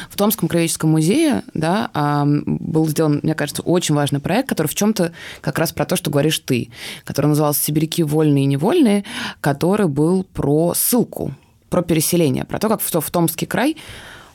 [0.08, 1.90] в Томском краеведческом музее да,
[2.24, 6.10] был сделан, мне кажется, очень важный проект, который в чем-то как раз про то, что
[6.10, 6.70] говоришь ты,
[7.04, 9.04] который назывался «Сибиряки вольные и невольные»,
[9.40, 11.32] который был про ссылку,
[11.70, 13.76] про переселение, про то, как в, в Томский край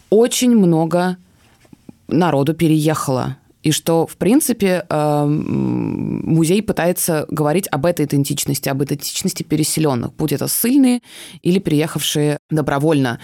[0.10, 1.18] очень много
[2.08, 9.44] народу переехало и что, в принципе, эм, музей пытается говорить об этой идентичности, об идентичности
[9.44, 11.02] переселенных, будь это ссыльные
[11.42, 13.20] или приехавшие добровольно.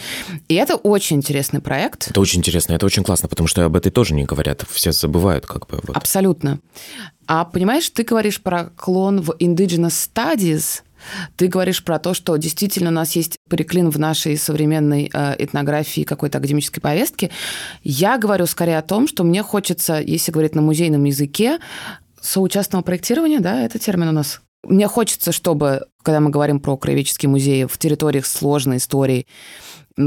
[0.48, 2.10] И это очень интересный проект.
[2.10, 5.45] Это очень интересно, это очень классно, потому что об этой тоже не говорят, все забывают
[5.45, 5.80] как бы.
[5.88, 5.95] Вот.
[5.95, 6.60] Абсолютно.
[7.28, 10.82] А понимаешь, ты говоришь про клон в Indigenous Studies,
[11.36, 16.02] ты говоришь про то, что действительно у нас есть переклин в нашей современной э, этнографии
[16.02, 17.32] какой-то академической повестки.
[17.84, 21.60] Я говорю скорее о том, что мне хочется, если говорить на музейном языке,
[22.22, 24.41] соучастного проектирования, да, это термин у нас.
[24.65, 29.28] Мне хочется, чтобы, когда мы говорим про краеведческие музеи в территориях сложной истории,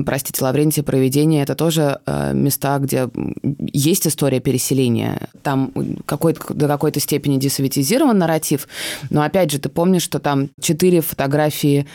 [0.05, 3.09] простите, Лаврентия, проведение, это тоже э, места, где
[3.43, 5.29] есть история переселения.
[5.43, 5.73] Там
[6.05, 8.69] какой до какой-то степени десоветизирован нарратив,
[9.11, 11.87] но опять же, ты помнишь, что там четыре фотографии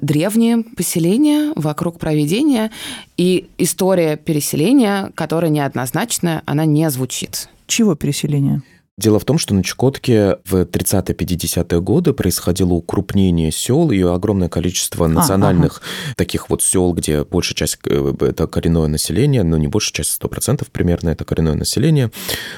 [0.00, 2.70] древние поселения вокруг проведения,
[3.16, 7.48] и история переселения, которая неоднозначная, она не звучит.
[7.66, 8.62] Чего переселения?
[8.98, 15.06] Дело в том, что на Чукотке в 30-50-е годы происходило укрупнение сел и огромное количество
[15.06, 16.14] национальных а, ага.
[16.16, 20.66] таких вот сел, где большая часть э, это коренное население, но не большая часть, 100%
[20.72, 22.10] примерно это коренное население.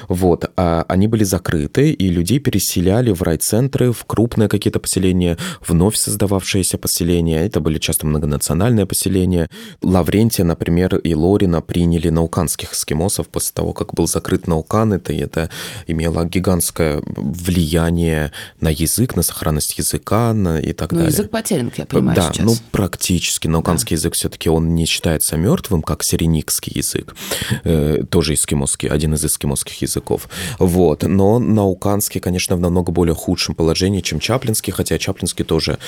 [0.07, 0.49] Вот.
[0.55, 5.37] А они были закрыты, и людей переселяли в райцентры, в крупные какие-то поселения,
[5.67, 7.45] вновь создававшиеся поселения.
[7.45, 9.49] Это были часто многонациональные поселения.
[9.81, 14.93] Лаврентия, например, и Лорина приняли науканских эскимосов после того, как был закрыт Наукан.
[14.93, 15.49] Это, это
[15.85, 21.11] имело гигантское влияние на язык, на сохранность языка на, и так ну, далее.
[21.13, 22.45] язык потерян, я понимаю Да, сейчас.
[22.45, 23.47] ну практически.
[23.47, 23.99] Науканский да.
[23.99, 27.15] язык все-таки он не считается мертвым, как сиреникский язык,
[27.63, 30.29] э, тоже эскимосский, один из эскимосских языков.
[30.59, 35.79] Вот, но науканский, конечно, в намного более худшем положении, чем чаплинский, хотя чаплинский тоже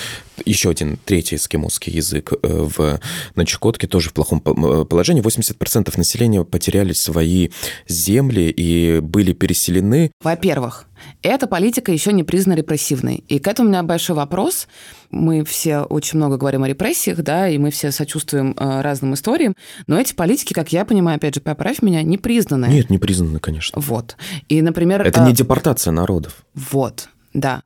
[0.46, 3.00] еще один третий эскимосский язык э, в
[3.36, 5.22] на Чукотке тоже в плохом э, положении.
[5.22, 7.50] 80% населения потеряли свои
[7.88, 10.12] земли и были переселены.
[10.32, 10.86] Во-первых,
[11.24, 13.26] эта политика еще не признана репрессивной.
[13.28, 14.70] И к этому у меня большой вопрос.
[15.10, 19.58] Мы все очень много говорим о репрессиях, да, и мы все сочувствуем э, разным историям,
[19.88, 22.68] но эти политики, как я понимаю, опять же, поправь меня, не признаны.
[22.68, 23.82] Нет, не признаны, конечно.
[23.82, 24.16] Вот.
[24.48, 25.02] И, например...
[25.02, 26.46] Это не депортация народов.
[26.54, 27.10] Вот.
[27.34, 27.64] Да.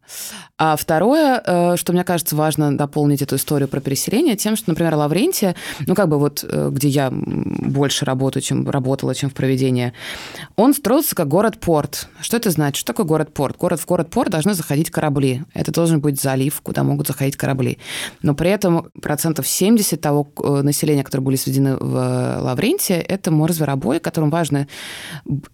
[0.57, 4.95] А второе, э, что мне кажется важно дополнить эту историю про переселение, тем, что, например,
[4.95, 5.55] Лаврентия,
[5.88, 9.93] ну как бы вот э, где я больше работаю, чем работала, чем в проведении,
[10.55, 12.09] он строился как город-порт.
[12.22, 12.78] Что это значит?
[12.78, 13.57] Что такое город-порт?
[13.57, 15.43] Город в город-порт должны заходить корабли.
[15.53, 17.80] Это должен быть залив, куда могут заходить корабли.
[18.22, 23.99] Но при этом процентов 70 того э, населения, которые были сведены в Лаврентия, это морзверобой,
[23.99, 24.68] которым важно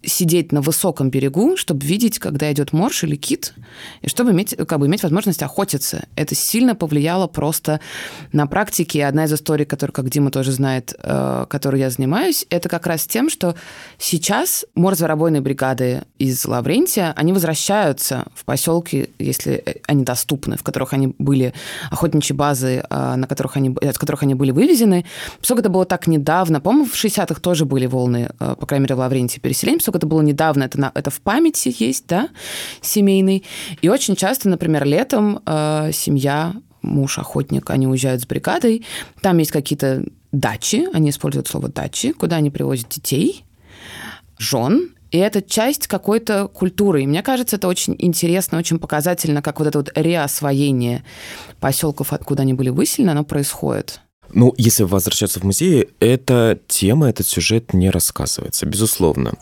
[0.04, 3.54] сидеть на высоком берегу, чтобы видеть, когда идет морж или кит,
[4.02, 6.06] и чтобы иметь, как бы, иметь возможность охотиться.
[6.16, 7.80] Это сильно повлияло просто
[8.32, 8.98] на практике.
[8.98, 12.86] И одна из историй, которую, как Дима тоже знает, э, которой я занимаюсь, это как
[12.86, 13.54] раз тем, что
[13.98, 21.14] сейчас морзворобойные бригады из Лаврентия, они возвращаются в поселки, если они доступны, в которых они
[21.18, 21.54] были
[21.90, 25.04] охотничьи базы, э, на которых они, от которых они были вывезены.
[25.38, 28.96] Поскольку это было так недавно, по-моему, в 60-х тоже были волны, э, по крайней мере,
[28.96, 32.28] в Лаврентии переселения, поскольку это было недавно, это, на, это в памяти есть, да,
[32.80, 33.44] семейный.
[33.80, 38.84] И очень часто, например, летом э, семья, муж охотник, они уезжают с бригадой,
[39.20, 43.44] там есть какие-то дачи, они используют слово дачи, куда они привозят детей,
[44.38, 47.02] жен, и это часть какой-то культуры.
[47.02, 51.04] И мне кажется, это очень интересно, очень показательно, как вот это вот реосвоение
[51.60, 54.00] поселков, откуда они были выселены, оно происходит.
[54.32, 59.34] Ну, если возвращаться в музей, эта тема, этот сюжет не рассказывается, безусловно.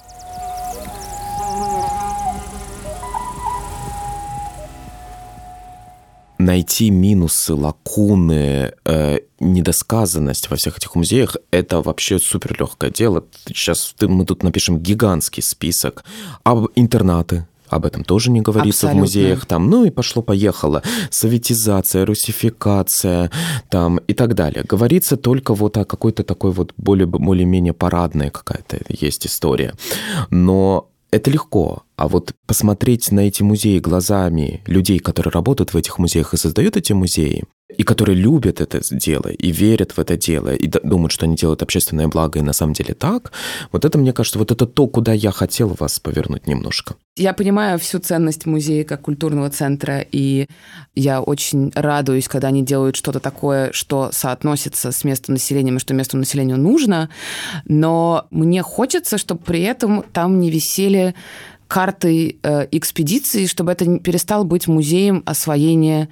[6.50, 13.22] Найти минусы, лакуны, э, недосказанность во всех этих музеях– это вообще супер легкое дело.
[13.46, 16.04] Сейчас мы тут напишем гигантский список.
[16.44, 18.98] А интернаты, об этом тоже не говорится Абсолютно.
[18.98, 19.46] в музеях.
[19.46, 20.82] Там, ну и пошло-поехало.
[21.10, 23.30] Советизация, русификация
[23.68, 24.64] там, и так далее.
[24.68, 29.74] Говорится только вот о какой-то такой вот более, более-менее парадная какая-то есть история.
[30.30, 31.84] Но это легко.
[31.96, 36.76] А вот посмотреть на эти музеи глазами людей, которые работают в этих музеях и создают
[36.76, 37.44] эти музеи,
[37.76, 41.62] и которые любят это дело, и верят в это дело, и думают, что они делают
[41.62, 43.32] общественное благо, и на самом деле так,
[43.72, 46.94] вот это, мне кажется, вот это то, куда я хотел вас повернуть немножко.
[47.16, 50.46] Я понимаю всю ценность музея как культурного центра, и
[50.94, 55.94] я очень радуюсь, когда они делают что-то такое, что соотносится с местом населения, и что
[55.94, 57.10] местному населению нужно,
[57.66, 61.14] но мне хочется, чтобы при этом там не висели
[61.70, 66.08] картой э, экспедиции, чтобы это перестал быть музеем освоения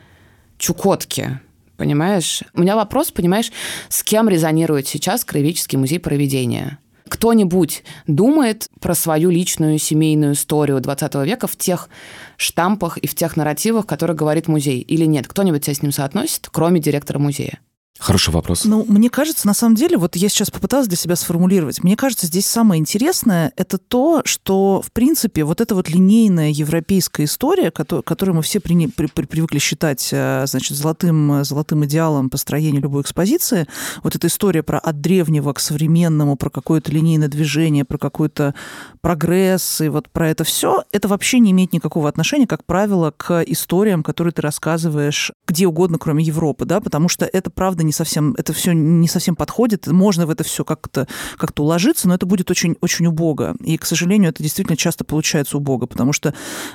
[0.56, 1.40] Чукотки.
[1.78, 2.42] Понимаешь?
[2.54, 3.50] У меня вопрос, понимаешь,
[3.88, 6.78] с кем резонирует сейчас Краеведческий музей проведения?
[7.08, 11.88] кто-нибудь думает про свою личную семейную историю 20 века в тех
[12.36, 15.26] штампах и в тех нарративах, которые говорит музей, или нет?
[15.26, 17.60] Кто-нибудь себя с ним соотносит, кроме директора музея?
[17.98, 18.64] Хороший вопрос.
[18.64, 21.82] Ну, мне кажется, на самом деле, вот я сейчас попыталась для себя сформулировать.
[21.82, 27.24] Мне кажется, здесь самое интересное это то, что, в принципе, вот эта вот линейная европейская
[27.24, 32.78] история, которую мы все при, при, при, привыкли считать, э, значит, золотым, золотым идеалом построения
[32.78, 33.66] любой экспозиции,
[34.04, 38.54] вот эта история про от древнего к современному, про какое-то линейное движение, про какой-то
[39.00, 43.42] прогресс и вот про это все, это вообще не имеет никакого отношения, как правило, к
[43.42, 48.34] историям, которые ты рассказываешь где угодно, кроме Европы, да, потому что это, правда, не совсем,
[48.38, 49.86] это все не совсем подходит.
[49.86, 53.56] Можно в это все как-то как уложиться, но это будет очень, очень убого.
[53.60, 56.34] И, к сожалению, это действительно часто получается убого, потому что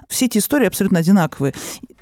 [0.09, 1.53] все эти истории абсолютно одинаковые.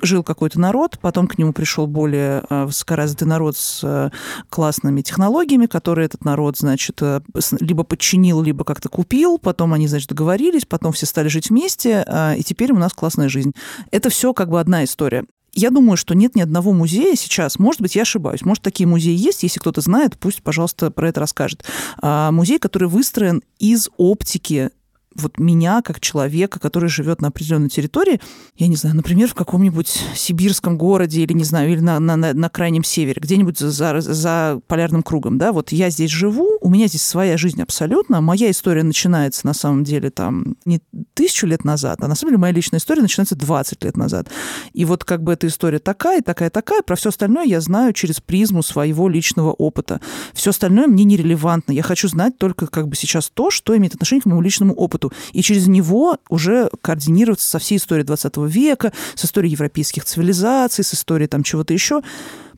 [0.02, 4.10] жил какой-то народ, потом к нему пришел более э, высокоразвитый народ с э,
[4.50, 7.22] классными технологиями, которые этот народ, значит, э,
[7.60, 12.06] либо подчинил, либо как-то купил, потом они, значит, договорились, потом все стали жить вместе,
[12.38, 13.54] и теперь у нас классная жизнь.
[13.92, 15.26] Это все как бы одна история.
[15.54, 19.16] Я думаю, что нет ни одного музея сейчас, может быть, я ошибаюсь, может, такие музеи
[19.16, 21.66] есть, если кто-то знает, пусть, пожалуйста, про это расскажет.
[22.02, 24.72] А, музей, который выстроен из оптики
[25.16, 28.22] вот меня, как человека, который живет на определенной территории,
[28.56, 32.50] я не знаю, например, в каком-нибудь сибирском городе или, не знаю, или на, на, на
[32.50, 37.04] крайнем севере, где-нибудь за, за полярным кругом, да, вот я здесь живу, у меня здесь
[37.04, 40.80] своя жизнь абсолютно, моя история начинается, на самом деле, там, не
[41.14, 44.30] тысячу лет назад, а на самом деле моя личная история начинается 20 лет назад.
[44.74, 48.22] И вот как бы эта история такая, такая, такая, про все остальное я знаю через
[48.22, 50.00] призму своего личного опыта.
[50.34, 51.72] Все остальное мне нерелевантно.
[51.72, 55.01] Я хочу знать только как бы сейчас то, что имеет отношение к моему личному опыту
[55.02, 60.84] опыту, и через него уже координироваться со всей историей 20 века, с историей европейских цивилизаций,
[60.84, 62.02] с историей там чего-то еще.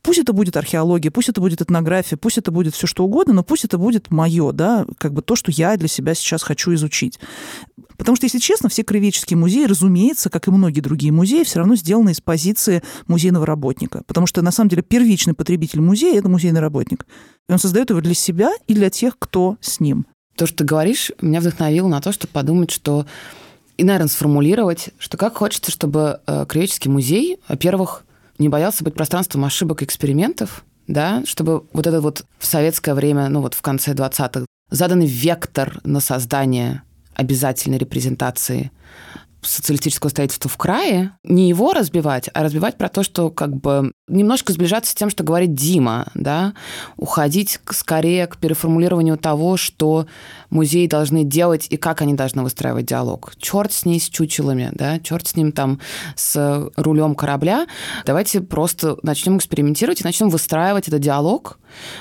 [0.01, 3.43] Пусть это будет археология, пусть это будет этнография, пусть это будет все что угодно, но
[3.43, 7.19] пусть это будет мое, да, как бы то, что я для себя сейчас хочу изучить.
[7.97, 11.77] Потому что, если честно, все краеведческие музеи, разумеется, как и многие другие музеи, все равно
[11.77, 14.03] сделаны из позиции музейного работника.
[14.05, 17.05] Потому что, на самом деле, первичный потребитель музея– это музейный работник.
[17.47, 20.05] И он создает его для себя и для тех, кто с ним.
[20.35, 23.05] То, что ты говоришь, меня вдохновило на то, чтобы подумать, что
[23.77, 28.03] и, наверное, сформулировать, что как хочется, чтобы э, Краеведческий музей, во-первых,
[28.37, 33.29] не боялся быть пространством ошибок и экспериментов, да, чтобы вот это вот в советское время,
[33.29, 36.83] ну вот в конце 20-х, заданный вектор на создание
[37.15, 38.71] обязательной репрезентации
[39.43, 44.53] социалистического строительства в крае, не его разбивать, а разбивать про то, что как бы немножко
[44.53, 46.53] сближаться с тем, что говорит Дима, да,
[46.97, 50.07] уходить скорее к переформулированию того, что
[50.49, 53.33] музеи должны делать и как они должны выстраивать диалог.
[53.37, 55.79] Черт с ней, с чучелами, да, черт с ним там
[56.15, 57.67] с рулем корабля.
[58.05, 61.59] Давайте просто начнем экспериментировать и начнем выстраивать этот диалог,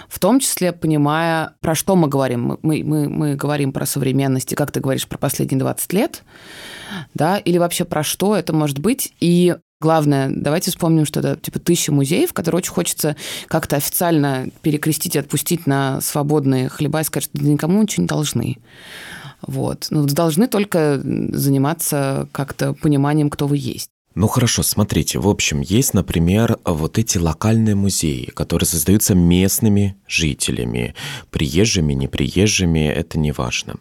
[0.09, 2.59] в том числе понимая, про что мы говорим.
[2.63, 6.23] Мы, мы, мы говорим про современность, и как ты говоришь, про последние 20 лет,
[7.15, 9.13] да, или вообще про что это может быть.
[9.21, 13.17] И Главное, давайте вспомним, что это типа тысяча музеев, которые очень хочется
[13.49, 18.59] как-то официально перекрестить и отпустить на свободные хлеба и сказать, что никому ничего не должны.
[19.45, 19.89] Вот.
[19.91, 23.91] Но должны только заниматься как-то пониманием, кто вы есть.
[24.15, 30.95] Ну хорошо, смотрите, в общем, есть, например, вот эти локальные музеи, которые создаются местными жителями,
[31.31, 33.77] приезжими, неприезжими, это не важно,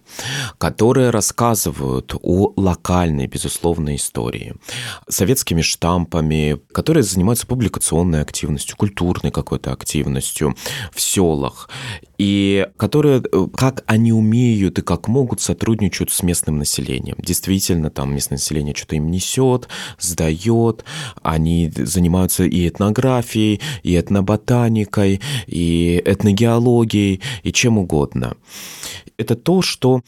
[0.57, 4.55] которые рассказывают о локальной, безусловно, истории,
[5.09, 10.55] советскими штампами, которые занимаются публикационной активностью, культурной какой-то активностью
[10.93, 11.69] в селах
[12.21, 17.15] и которые, э, как они умеют и как могут сотрудничают с местным населением.
[17.17, 19.67] Действительно, там местное население что-то им несет,
[20.21, 20.85] сдает,
[21.21, 28.35] они занимаются и этнографией, и этноботаникой, и этногеологией, и чем угодно
[29.21, 30.01] это то, что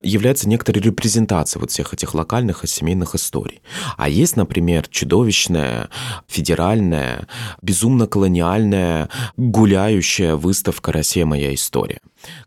[0.00, 3.60] является некоторой репрезентацией вот всех этих локальных и семейных историй.
[3.96, 5.90] А есть, например, чудовищная,
[6.26, 7.26] федеральная,
[7.60, 11.26] безумно колониальная, гуляющая выставка «Россия.
[11.26, 11.98] Моя история»,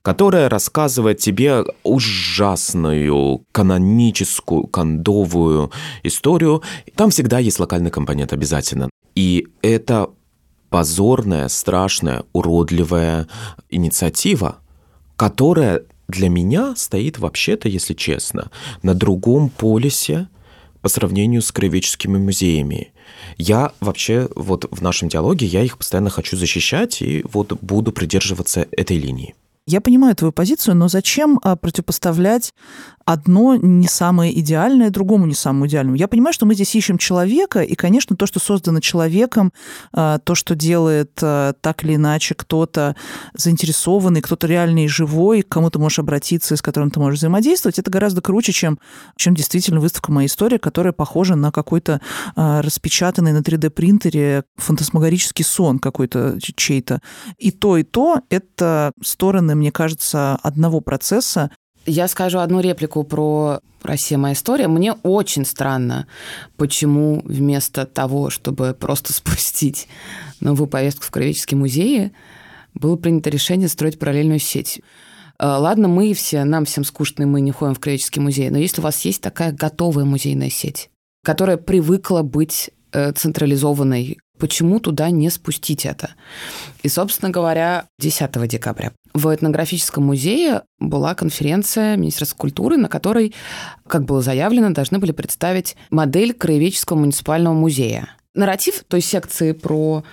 [0.02, 5.72] которая рассказывает тебе ужасную, каноническую, кондовую
[6.02, 6.64] историю.
[6.96, 8.90] Там всегда есть локальный компонент обязательно.
[9.14, 10.10] И это
[10.70, 13.28] позорная, страшная, уродливая
[13.70, 14.58] инициатива,
[15.16, 18.50] которая для меня стоит вообще-то, если честно,
[18.82, 20.28] на другом полюсе
[20.82, 22.92] по сравнению с краеведческими музеями.
[23.38, 28.68] Я вообще вот в нашем диалоге, я их постоянно хочу защищать и вот буду придерживаться
[28.72, 29.36] этой линии.
[29.66, 32.54] Я понимаю твою позицию, но зачем а, противопоставлять
[33.06, 35.96] одно не самое идеальное другому не самому идеальному.
[35.96, 39.54] Я понимаю, что мы здесь ищем человека, и, конечно, то, что создано человеком,
[39.94, 42.98] а, то, что делает а, так или иначе кто-то
[43.36, 47.80] заинтересованный, кто-то реальный живой, к кому ты можешь обратиться и с которым ты можешь взаимодействовать,
[47.80, 48.80] это гораздо круче, чем,
[49.16, 52.02] чем действительно выставка «Моя история», которая похожа на какой-то
[52.36, 57.02] распечатанный на 3D-принтере фантасмагорический сон какой-то чей-то.
[57.38, 61.52] И то, и то— это стороны, мне кажется, одного процесса,
[61.86, 64.18] я скажу одну реплику про «Россия.
[64.18, 64.68] Моя история».
[64.68, 66.08] Мне очень странно,
[66.56, 69.88] почему вместо того, чтобы просто спустить
[70.40, 72.14] новую повестку в Кровеческие музеи,
[72.74, 74.82] было принято решение строить параллельную сеть.
[75.40, 78.58] Э, ладно, мы все, нам всем скучно, и мы не ходим в Кровеческий музей, но
[78.58, 80.90] если у вас есть такая готовая музейная сеть,
[81.24, 86.16] которая привыкла быть э, централизованной, почему туда не спустить это?
[86.82, 93.34] И, собственно говоря, 10 декабря в этнографическом музее была конференция Министерства культуры, на которой,
[93.88, 98.10] как было заявлено, должны были представить модель краеведческого муниципального музея.
[98.36, 100.04] нарратив той секции про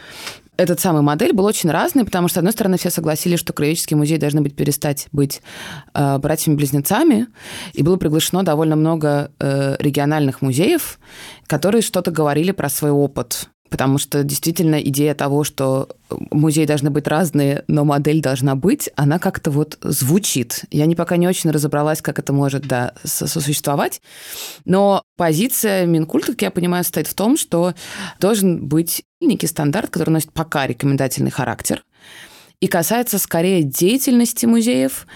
[0.57, 3.97] этот самый модель был очень разный, потому что, с одной стороны, все согласились, что краеведческие
[3.97, 5.43] музеи должны быть перестать быть
[5.93, 7.26] э, братьями-близнецами,
[7.72, 11.01] и было приглашено довольно много э, региональных музеев,
[11.49, 15.88] которые что-то говорили про свой опыт Потому что действительно идея того, что
[16.30, 20.64] музеи должны быть разные, но модель должна быть, она как-то вот звучит.
[20.70, 24.02] Я не пока не очень разобралась, как это может да, сосуществовать.
[24.64, 27.74] Но позиция Минкульта, как я понимаю, стоит в том, что
[28.20, 31.84] должен быть некий стандарт, который носит пока рекомендательный характер
[32.60, 35.06] и касается скорее деятельности музеев,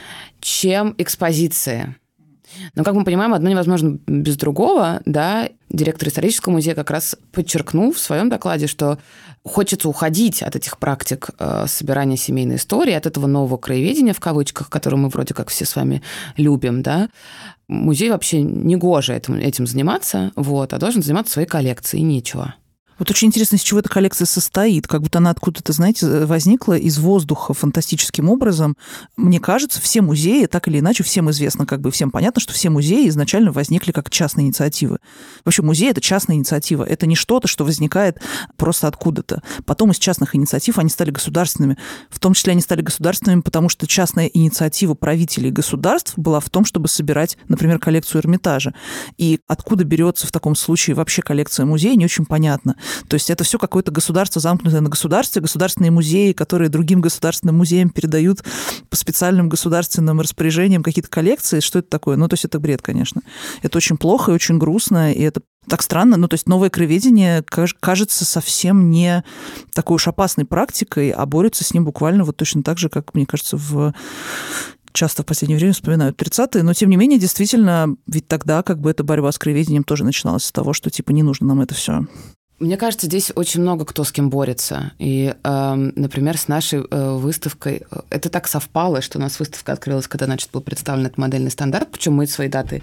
[0.40, 1.94] чем экспозиции.
[2.74, 5.48] Но, как мы понимаем, одно невозможно без другого, да.
[5.70, 8.98] Директор исторического музея как раз подчеркнул в своем докладе, что
[9.44, 14.70] хочется уходить от этих практик э, собирания семейной истории, от этого нового краеведения, в кавычках,
[14.70, 16.02] которое мы вроде как все с вами
[16.36, 17.08] любим, да.
[17.68, 22.54] Музей вообще не гоже этим, этим заниматься, вот, а должен заниматься своей коллекцией, нечего.
[22.98, 24.86] Вот очень интересно, из чего эта коллекция состоит.
[24.86, 28.76] Как будто она откуда-то, знаете, возникла из воздуха фантастическим образом.
[29.16, 32.70] Мне кажется, все музеи, так или иначе, всем известно, как бы всем понятно, что все
[32.70, 34.98] музеи изначально возникли как частные инициативы.
[35.44, 36.84] Вообще музей– это частная инициатива.
[36.84, 38.20] Это не что-то, что возникает
[38.56, 39.42] просто откуда-то.
[39.64, 41.76] Потом из частных инициатив они стали государственными.
[42.10, 46.64] В том числе они стали государственными, потому что частная инициатива правителей государств была в том,
[46.64, 48.74] чтобы собирать, например, коллекцию Эрмитажа.
[49.18, 52.76] И откуда берется в таком случае вообще коллекция музея, не очень понятно.
[53.08, 57.90] То есть это все какое-то государство, замкнутое на государстве, государственные музеи, которые другим государственным музеям
[57.90, 58.42] передают
[58.90, 61.60] по специальным государственным распоряжениям какие-то коллекции.
[61.60, 62.16] Что это такое?
[62.16, 63.22] Ну, то есть это бред, конечно.
[63.62, 66.16] Это очень плохо и очень грустно, и это так странно.
[66.16, 69.24] Ну, то есть новое краеведение кажется совсем не
[69.72, 73.26] такой уж опасной практикой, а борется с ним буквально вот точно так же, как, мне
[73.26, 73.94] кажется, в
[74.92, 78.90] часто в последнее время вспоминают 30-е, но тем не менее, действительно, ведь тогда как бы
[78.90, 82.06] эта борьба с краеведением тоже начиналась с того, что типа не нужно нам это все.
[82.60, 84.92] Мне кажется, здесь очень много кто с кем борется.
[84.98, 89.72] И, э, например, с нашей э, выставкой э, это так совпало, что у нас выставка
[89.72, 91.88] открылась, когда, значит, был представлен этот модельный стандарт.
[91.90, 92.82] Причем мы свои даты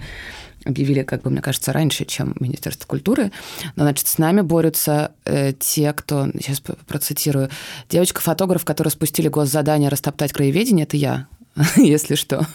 [0.64, 3.32] объявили, как бы, мне кажется, раньше, чем Министерство культуры.
[3.76, 7.48] Но, значит, с нами борются э, те, кто, сейчас процитирую,
[7.88, 11.26] девочка-фотограф, которая спустили госзадание растоптать краеведение, это я,
[11.76, 12.46] если что.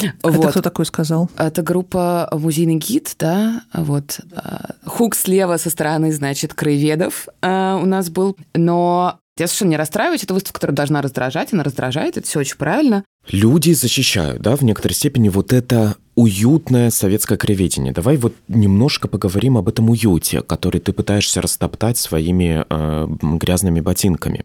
[0.00, 0.50] Это вот.
[0.50, 1.30] кто такой сказал?
[1.36, 4.20] Это группа «Музейный гид», да, вот.
[4.34, 8.36] А, хук слева со стороны, значит, краеведов а, у нас был.
[8.54, 10.24] Но я совершенно не расстраиваюсь.
[10.24, 11.52] Это выставка, которая должна раздражать.
[11.52, 12.16] Она раздражает.
[12.16, 13.04] Это все очень правильно.
[13.30, 17.92] Люди защищают, да, в некоторой степени вот это уютное советское кроведение.
[17.92, 23.06] Давай вот немножко поговорим об этом уюте, который ты пытаешься растоптать своими э,
[23.38, 24.42] грязными ботинками.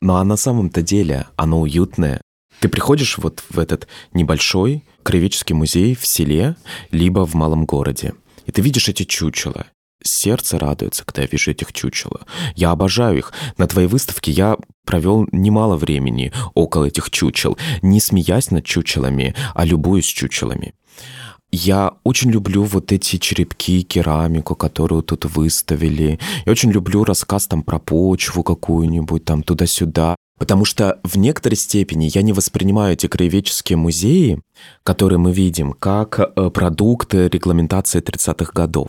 [0.00, 2.20] Ну а на самом-то деле оно уютное,
[2.60, 6.56] ты приходишь вот в этот небольшой краеведческий музей в селе,
[6.90, 8.14] либо в малом городе,
[8.46, 9.66] и ты видишь эти чучела.
[10.02, 12.20] Сердце радуется, когда я вижу этих чучела.
[12.54, 13.32] Я обожаю их.
[13.56, 14.56] На твоей выставке я
[14.86, 20.74] провел немало времени около этих чучел, не смеясь над чучелами, а любуясь чучелами.
[21.50, 26.20] Я очень люблю вот эти черепки, керамику, которую тут выставили.
[26.44, 30.14] Я очень люблю рассказ там про почву какую-нибудь, там туда-сюда.
[30.38, 34.40] Потому что в некоторой степени я не воспринимаю эти краеведческие музеи
[34.82, 38.88] которые мы видим, как э, продукты регламентации 30-х годов.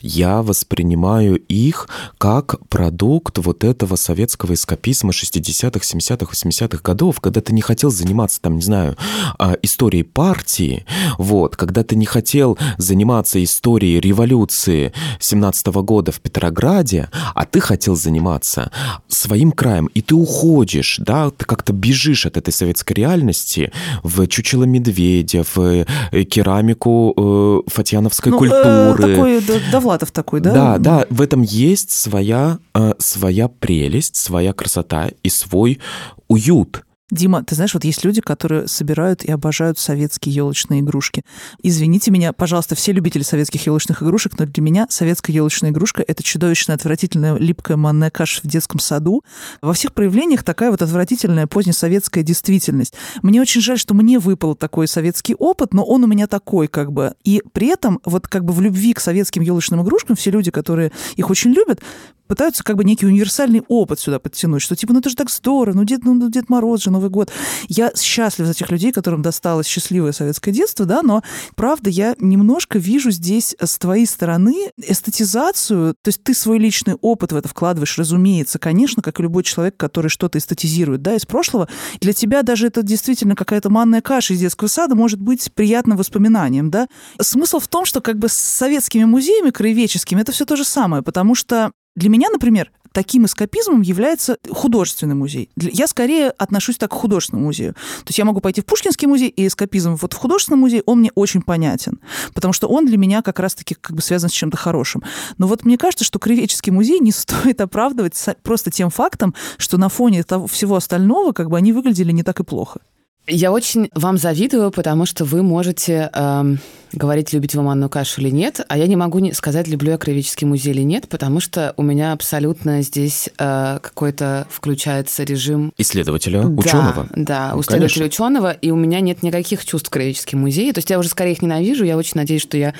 [0.00, 7.52] Я воспринимаю их как продукт вот этого советского эскапизма 60-х, 70-х, 80-х годов, когда ты
[7.52, 8.96] не хотел заниматься, там, не знаю,
[9.38, 10.86] а, историей партии,
[11.18, 17.60] вот, когда ты не хотел заниматься историей революции 17 -го года в Петрограде, а ты
[17.60, 18.70] хотел заниматься
[19.08, 23.72] своим краем, и ты уходишь, да, ты как-то бежишь от этой советской реальности
[24.02, 29.14] в чучело медведя, Медведев, э, э, керамику э, фатьяновской ну, культуры.
[29.14, 29.40] Такой
[29.72, 30.52] Довлатов такой, да?
[30.52, 32.58] Да, да, в этом есть своя,
[32.98, 35.80] своя прелесть, своя красота и свой
[36.28, 36.85] уют.
[37.12, 41.22] Дима, ты знаешь, вот есть люди, которые собирают и обожают советские елочные игрушки.
[41.62, 46.24] Извините меня, пожалуйста, все любители советских елочных игрушек, но для меня советская елочная игрушка— это
[46.24, 49.22] чудовищная, отвратительная, липкая манная каша в детском саду.
[49.62, 52.94] Во всех проявлениях такая вот отвратительная позднесоветская действительность.
[53.22, 56.90] Мне очень жаль, что мне выпал такой советский опыт, но он у меня такой как
[56.90, 57.14] бы.
[57.22, 60.90] И при этом вот как бы в любви к советским елочным игрушкам все люди, которые
[61.14, 61.80] их очень любят,
[62.26, 65.76] пытаются как бы некий универсальный опыт сюда подтянуть, что типа, ну это же так здорово,
[65.76, 67.30] ну Дед, ну, Дед Мороз же, Новый год.
[67.68, 71.22] Я счастлив за тех людей, которым досталось счастливое советское детство, да, но
[71.54, 77.32] правда я немножко вижу здесь с твоей стороны эстетизацию, то есть ты свой личный опыт
[77.32, 81.68] в это вкладываешь, разумеется, конечно, как и любой человек, который что-то эстетизирует, да, из прошлого.
[82.00, 86.70] Для тебя даже это действительно какая-то манная каша из детского сада может быть приятным воспоминанием,
[86.70, 86.88] да.
[87.20, 91.02] Смысл в том, что как бы с советскими музеями краеведческими это все то же самое,
[91.02, 95.50] потому что Для меня, например, таким эскапизмом является художественный музей.
[95.56, 97.74] Я скорее отношусь так к художественному музею.
[97.74, 101.00] То есть я могу пойти в Пушкинский музей, и эскапизм вот в художественном музее, он
[101.00, 102.00] мне очень понятен,
[102.34, 105.02] потому что он для меня как раз-таки как бы связан с чем-то хорошим.
[105.36, 109.88] Но вот мне кажется, что Кривеческий музей не стоит оправдывать просто тем фактом, что на
[109.88, 112.80] фоне того, всего остального как бы они выглядели не так и плохо.
[113.28, 116.56] Я очень вам завидую, потому что вы можете э,
[116.92, 119.98] говорить, любите вы манную кашу или нет, а я не могу не сказать, люблю я
[119.98, 125.72] Кривический музей или нет, потому что у меня абсолютно здесь э, какой-то включается режим...
[125.76, 127.08] Исследователя, да, ученого.
[127.16, 130.72] Да, ну, исследователя ученого, и у меня нет никаких чувств к музею.
[130.72, 132.74] То есть я уже скорее их ненавижу, я очень надеюсь, что я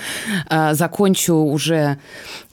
[0.49, 1.99] э, закончу уже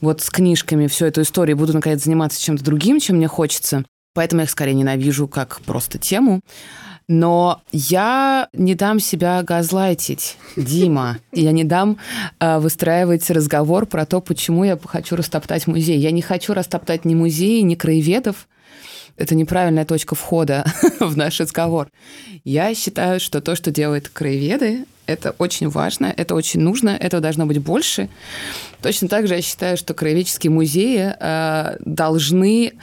[0.01, 3.85] вот с книжками всю эту историю, буду, наконец, заниматься чем-то другим, чем мне хочется.
[4.15, 6.41] Поэтому я их скорее ненавижу как просто тему.
[7.07, 11.19] Но я не дам себя газлайтить, Дима.
[11.31, 11.97] Я не дам
[12.39, 15.97] э, выстраивать разговор про то, почему я хочу растоптать музей.
[15.97, 18.47] Я не хочу растоптать ни музеи, ни краеведов.
[19.15, 20.65] Это неправильная точка входа
[20.99, 21.89] в наш разговор.
[22.43, 27.45] Я считаю, что то, что делают краеведы, это очень важно, это очень нужно, этого должно
[27.45, 28.09] быть больше.
[28.81, 32.73] Точно так же я считаю, что краеведческие музеи э, должны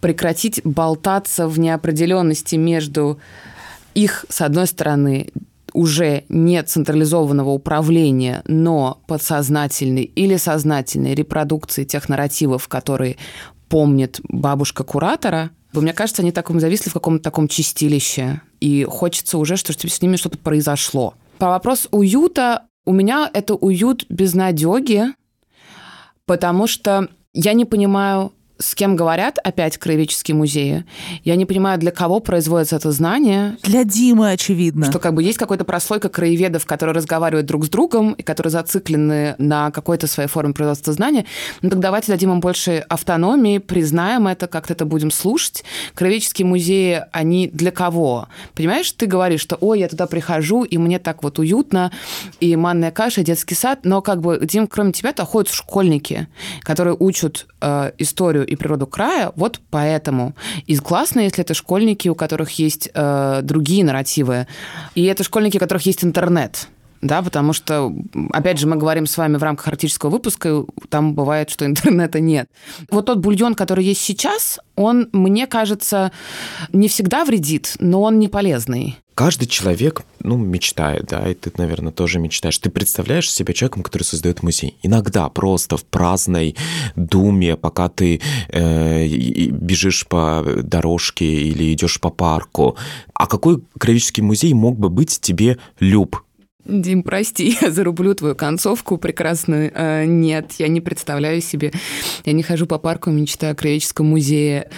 [0.00, 3.18] прекратить болтаться в неопределенности между
[3.98, 5.32] их, с одной стороны,
[5.72, 13.16] уже нет централизованного управления, но подсознательной или сознательной репродукции тех нарративов, которые
[13.68, 19.56] помнит бабушка куратора, мне кажется, они так зависли в каком-то таком чистилище, и хочется уже,
[19.56, 21.14] что с ними что-то произошло.
[21.38, 25.06] По вопрос уюта, у меня это уют безнадеги,
[26.24, 30.84] потому что я не понимаю, с кем говорят опять краеведческие музеи.
[31.24, 33.56] Я не понимаю, для кого производится это знание.
[33.62, 34.86] Для Димы, очевидно.
[34.86, 39.36] Что как бы есть какой-то прослойка краеведов, которые разговаривают друг с другом и которые зациклены
[39.38, 41.24] на какой-то своей форме производства знания.
[41.62, 45.64] Ну так давайте дадим им больше автономии, признаем это, как-то это будем слушать.
[45.94, 48.28] Краеведческие музеи, они для кого?
[48.54, 51.92] Понимаешь, ты говоришь, что ой, я туда прихожу, и мне так вот уютно,
[52.40, 56.26] и манная каша, и детский сад, но как бы, Дим, кроме тебя-то ходят школьники,
[56.62, 60.34] которые учат э, историю и природу края вот поэтому.
[60.66, 64.46] И классно, если это школьники, у которых есть э, другие нарративы.
[64.94, 66.68] И это школьники, у которых есть интернет
[67.00, 67.92] да, потому что,
[68.32, 72.20] опять же, мы говорим с вами в рамках арктического выпуска, и там бывает, что интернета
[72.20, 72.48] нет.
[72.90, 76.12] Вот тот бульон, который есть сейчас, он, мне кажется,
[76.72, 81.90] не всегда вредит, но он не полезный каждый человек, ну, мечтает, да, и ты, наверное,
[81.90, 82.56] тоже мечтаешь.
[82.58, 84.78] Ты представляешь себя человеком, который создает музей.
[84.84, 86.54] Иногда просто в праздной
[86.94, 92.76] думе, пока ты э, бежишь по дорожке или идешь по парку.
[93.12, 96.22] А какой краеведческий музей мог бы быть тебе люб?
[96.68, 99.72] Дим, прости, я зарублю твою концовку прекрасную.
[99.74, 101.72] Э, нет, я не представляю себе.
[102.24, 104.68] Я не хожу по парку, мечтаю о краеведческом музее.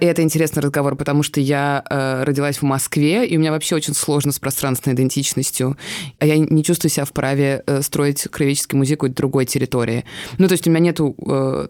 [0.00, 3.74] И это интересный разговор, потому что я э, родилась в Москве, и у меня вообще
[3.74, 5.76] очень сложно с пространственной идентичностью.
[6.20, 10.04] А я не чувствую себя вправе э, строить краеведческий музей какой-то другой территории.
[10.38, 11.16] Ну, то есть у меня нету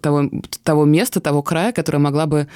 [0.02, 0.30] того,
[0.62, 2.48] того места, того края, которое могла бы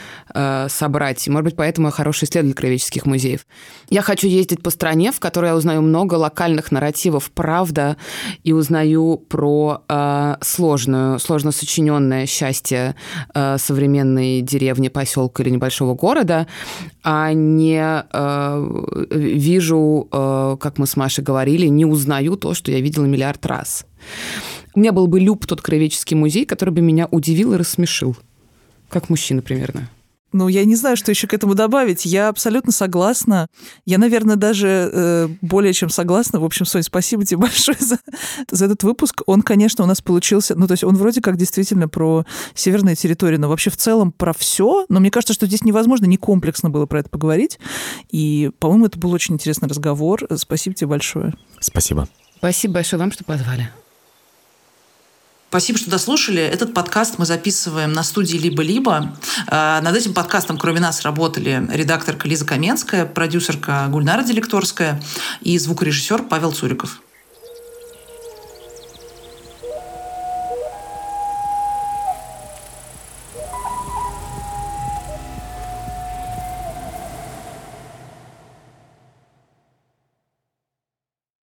[0.69, 1.27] собрать.
[1.27, 3.47] И, может быть, поэтому я хороший исследователь краеведческих музеев.
[3.89, 7.97] Я хочу ездить по стране, в которой я узнаю много локальных нарративов, «Правда»
[8.45, 12.95] и узнаю про э, сложную, сложно сочиненное счастье
[13.35, 16.47] э, современной деревни, поселка или небольшого города,
[17.05, 22.81] а не э, вижу, э, как мы с Машей говорили, не узнаю то, что я
[22.81, 23.87] видела миллиард раз.
[24.75, 28.17] У меня был бы люб тот краеведческий музей, который бы меня удивил и рассмешил.
[28.89, 29.89] Как мужчина примерно.
[30.33, 32.05] Ну, я не знаю, что еще к этому добавить.
[32.05, 33.49] Я абсолютно согласна.
[33.85, 36.41] Я, наверное, даже э, более чем согласна.
[36.41, 37.99] В общем, Соня, спасибо тебе большое за,
[38.51, 39.23] за этот выпуск.
[39.27, 40.55] Он, конечно, у нас получился...
[40.55, 42.25] Ну, то есть он вроде как действительно про
[42.55, 44.87] северные территории, но вообще в целом про все.
[44.89, 47.59] Но мне кажется, что здесь невозможно не комплексно было про это поговорить.
[48.11, 50.27] И, по-моему, это был очень интересный разговор.
[50.37, 51.35] Спасибо тебе большое.
[51.61, 52.09] Спасибо.
[52.39, 53.71] Спасибо большое вам, что позвали.
[55.53, 56.41] Спасибо, что дослушали.
[56.41, 59.15] Этот подкаст мы записываем на студии «Либо-либо».
[59.49, 65.03] А, над этим подкастом, кроме нас, работали редакторка Лиза Каменская, продюсерка Гульнара Делекторская
[65.43, 67.02] и звукорежиссер Павел Цуриков.